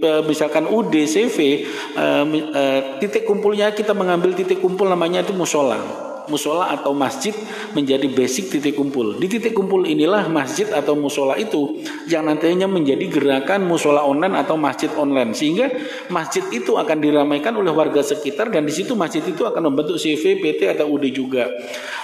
[0.00, 6.70] eh, misalkan UDCV eh, eh, titik kumpulnya kita mengambil titik kumpul namanya itu musola musola
[6.70, 7.34] atau masjid
[7.74, 9.18] menjadi basic titik kumpul.
[9.18, 14.54] Di titik kumpul inilah masjid atau musola itu yang nantinya menjadi gerakan musola online atau
[14.54, 15.72] masjid online sehingga
[16.12, 20.38] masjid itu akan diramaikan oleh warga sekitar dan di situ masjid itu akan membentuk CV,
[20.38, 21.50] PT atau UD juga.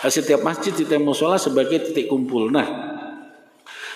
[0.02, 2.48] Setiap masjid, setiap musola sebagai titik kumpul.
[2.48, 2.97] Nah,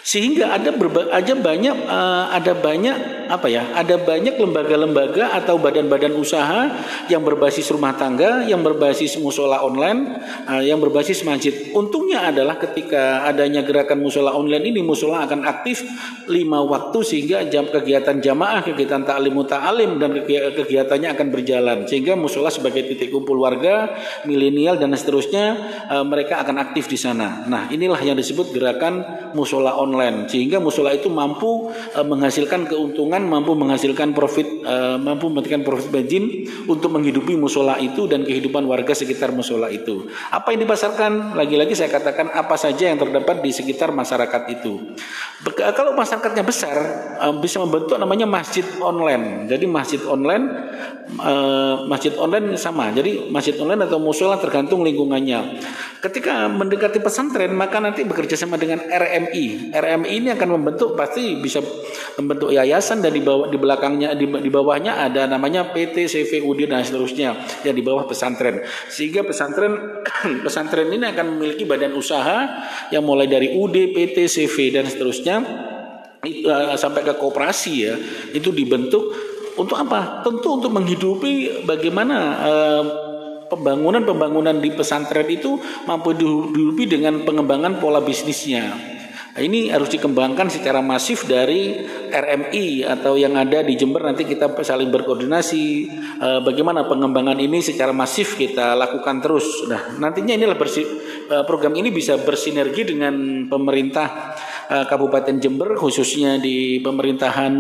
[0.03, 0.75] sehingga ada
[1.15, 6.75] aja banyak uh, ada banyak apa ya ada banyak lembaga-lembaga atau badan-badan usaha
[7.07, 10.19] yang berbasis rumah tangga yang berbasis musola online
[10.51, 11.71] uh, yang berbasis masjid.
[11.71, 15.87] Untungnya adalah ketika adanya gerakan musola online ini musola akan aktif
[16.27, 21.79] lima waktu sehingga jam kegiatan jamaah kegiatan taklim ta'alim dan kegiatannya akan berjalan.
[21.87, 23.95] Sehingga musola sebagai titik kumpul warga
[24.27, 25.45] milenial dan seterusnya
[25.87, 27.47] uh, mereka akan aktif di sana.
[27.47, 29.07] Nah inilah yang disebut gerakan
[29.39, 35.29] musola online online sehingga musola itu mampu uh, menghasilkan keuntungan, mampu menghasilkan profit, uh, mampu
[35.29, 40.13] memberikan profit margin untuk menghidupi musola itu dan kehidupan warga sekitar musola itu.
[40.29, 41.33] Apa yang dipasarkan?
[41.33, 44.93] Lagi-lagi saya katakan apa saja yang terdapat di sekitar masyarakat itu.
[45.75, 46.77] Kalau masyarakatnya besar
[47.19, 49.49] uh, bisa membentuk namanya masjid online.
[49.49, 50.45] Jadi masjid online
[51.19, 52.93] uh, masjid online sama.
[52.93, 55.59] Jadi masjid online atau musola tergantung lingkungannya.
[56.03, 59.75] Ketika mendekati pesantren maka nanti bekerja sama dengan RMI.
[59.83, 61.59] RMI ini akan membentuk pasti bisa
[62.17, 66.87] membentuk yayasan dan di bawah di belakangnya di, di bawahnya ada namanya PT CVUD dan
[66.87, 67.35] seterusnya
[67.67, 68.63] yang di bawah pesantren.
[68.87, 70.03] Sehingga pesantren
[70.47, 72.47] pesantren ini akan memiliki badan usaha
[72.95, 75.37] yang mulai dari UD, PT, CV dan seterusnya
[76.23, 77.95] eh, sampai ke kooperasi ya
[78.33, 79.11] itu dibentuk
[79.53, 80.25] untuk apa?
[80.25, 82.85] Tentu untuk menghidupi bagaimana uh,
[83.53, 88.92] pembangunan-pembangunan di pesantren itu mampu dihidupi dengan pengembangan pola bisnisnya.
[89.33, 91.81] Nah, ini harus dikembangkan secara masif dari
[92.13, 95.65] RMI atau yang ada di Jember nanti kita saling berkoordinasi
[96.21, 99.65] eh, bagaimana pengembangan ini secara masif kita lakukan terus.
[99.73, 104.37] Nah, nantinya inilah eh, program ini bisa bersinergi dengan pemerintah
[104.73, 107.53] Eh, Kabupaten Jember khususnya di pemerintahan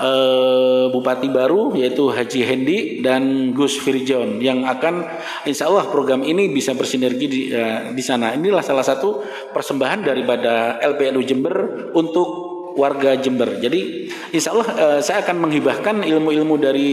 [0.00, 5.04] uh, Bupati baru yaitu Haji Hendi dan Gus Firjon yang akan
[5.44, 8.32] insya Allah program ini bisa bersinergi di, uh, di sana.
[8.32, 9.20] Inilah salah satu
[9.52, 11.56] persembahan daripada LPNU Jember
[11.92, 13.58] untuk warga Jember.
[13.58, 16.90] Jadi insya Allah uh, saya akan menghibahkan ilmu-ilmu dari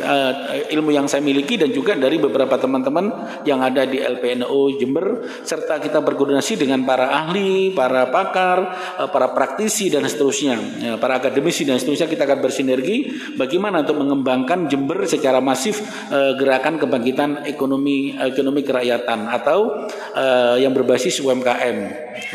[0.00, 0.32] uh,
[0.70, 3.10] ilmu yang saya miliki dan juga dari beberapa teman-teman
[3.44, 8.58] yang ada di LPNO Jember serta kita berkoordinasi dengan para ahli, para pakar,
[9.00, 12.96] uh, para praktisi dan seterusnya, ya, para akademisi dan seterusnya kita akan bersinergi
[13.36, 20.72] bagaimana untuk mengembangkan Jember secara masif uh, gerakan kebangkitan ekonomi ekonomi kerakyatan atau uh, yang
[20.72, 21.76] berbasis UMKM.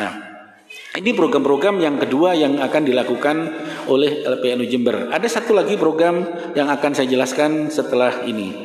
[0.02, 0.35] Nah,
[0.96, 3.38] ini program-program yang kedua yang akan dilakukan
[3.92, 5.12] oleh LPNU Jember.
[5.12, 6.24] Ada satu lagi program
[6.56, 8.65] yang akan saya jelaskan setelah ini.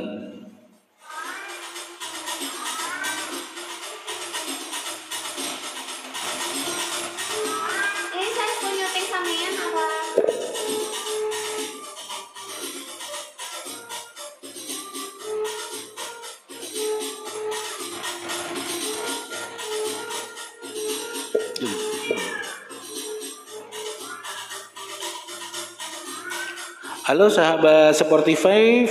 [27.11, 28.87] Halo sahabat Sportify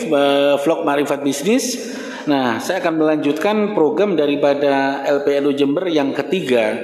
[0.59, 1.95] vlog Marifat Bisnis.
[2.27, 6.75] Nah, saya akan melanjutkan program daripada LPNU Jember yang ketiga.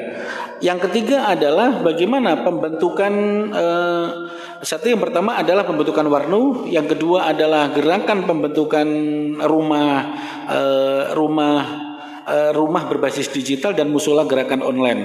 [0.64, 3.14] Yang ketiga adalah bagaimana pembentukan
[3.52, 4.08] eh,
[4.64, 8.88] satu yang pertama adalah pembentukan warnu, yang kedua adalah gerakan pembentukan
[9.44, 9.92] rumah
[10.48, 11.60] eh, rumah
[12.32, 15.02] eh, rumah berbasis digital dan musola gerakan online.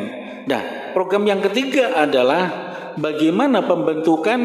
[0.46, 4.40] Nah, program yang ketiga adalah bagaimana pembentukan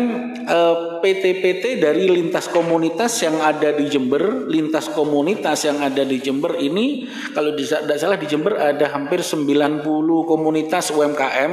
[0.45, 6.58] uh, PT-PT dari lintas komunitas yang ada di Jember, lintas komunitas yang ada di Jember
[6.58, 9.86] ini kalau tidak salah di Jember ada hampir 90
[10.26, 11.51] komunitas UMKM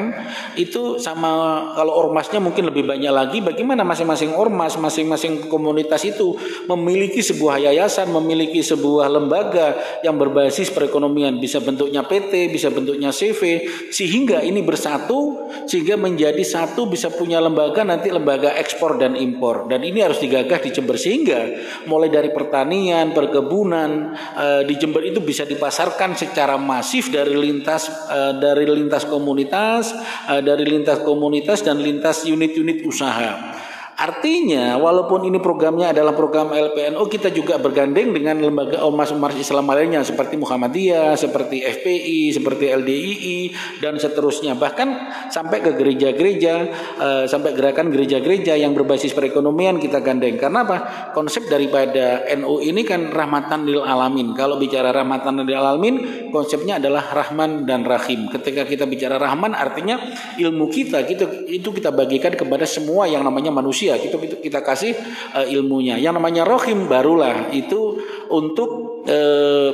[0.56, 6.32] itu sama kalau ormasnya mungkin lebih banyak lagi bagaimana masing-masing ormas, masing-masing komunitas itu
[6.64, 11.36] memiliki sebuah yayasan, memiliki sebuah lembaga yang berbasis perekonomian.
[11.36, 17.84] Bisa bentuknya PT, bisa bentuknya CV sehingga ini bersatu sehingga menjadi satu bisa punya lembaga
[17.84, 21.50] nanti lembaga ekspor dan impor dan ini harus digagah di Jember sehingga
[21.90, 28.38] mulai dari pertanian, perkebunan e, di Jember itu bisa dipasarkan secara masif dari lintas e,
[28.38, 29.90] dari lintas komunitas,
[30.30, 33.61] e, dari lintas komunitas dan lintas unit-unit usaha.
[33.92, 40.00] Artinya walaupun ini programnya adalah program LPNO kita juga bergandeng dengan lembaga ormas-ormas Islam lainnya
[40.00, 43.38] seperti Muhammadiyah, seperti FPI, seperti LDII
[43.84, 44.56] dan seterusnya.
[44.56, 44.88] Bahkan
[45.28, 46.54] sampai ke gereja-gereja
[46.98, 50.40] uh, sampai gerakan gereja-gereja yang berbasis perekonomian kita gandeng.
[50.40, 50.78] Karena apa?
[51.12, 54.32] Konsep daripada NU ini kan rahmatan lil alamin.
[54.32, 55.94] Kalau bicara rahmatan lil alamin,
[56.32, 58.26] konsepnya adalah rahman dan rahim.
[58.32, 60.00] Ketika kita bicara rahman artinya
[60.40, 64.92] ilmu kita itu kita bagikan kepada semua yang namanya manusia manusia kita, kita kasih
[65.36, 68.00] uh, ilmunya yang namanya rohim barulah itu
[68.32, 69.70] untuk uh,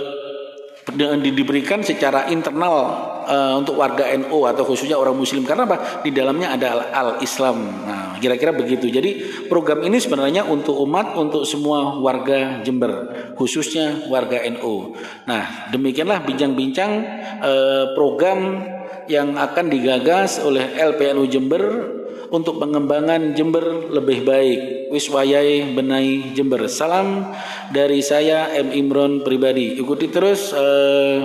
[1.20, 2.74] diberikan secara internal
[3.28, 7.60] uh, untuk warga NU atau khususnya orang Muslim karena apa di dalamnya ada al Islam.
[7.60, 8.88] Nah, kira-kira begitu.
[8.88, 14.96] Jadi program ini sebenarnya untuk umat, untuk semua warga Jember, khususnya warga NU.
[15.28, 16.92] Nah, demikianlah bincang-bincang
[17.44, 18.64] uh, program
[19.12, 21.97] yang akan digagas oleh LPNU Jember
[22.30, 24.60] untuk pengembangan Jember lebih baik.
[24.88, 26.64] Wiswayai Benai Jember.
[26.68, 27.28] Salam
[27.72, 29.76] dari saya M Imron pribadi.
[29.76, 31.18] Ikuti terus eh,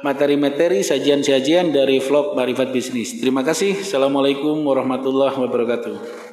[0.00, 3.20] materi-materi sajian-sajian dari vlog Marifat Bisnis.
[3.20, 3.84] Terima kasih.
[3.84, 6.29] Assalamualaikum warahmatullahi wabarakatuh.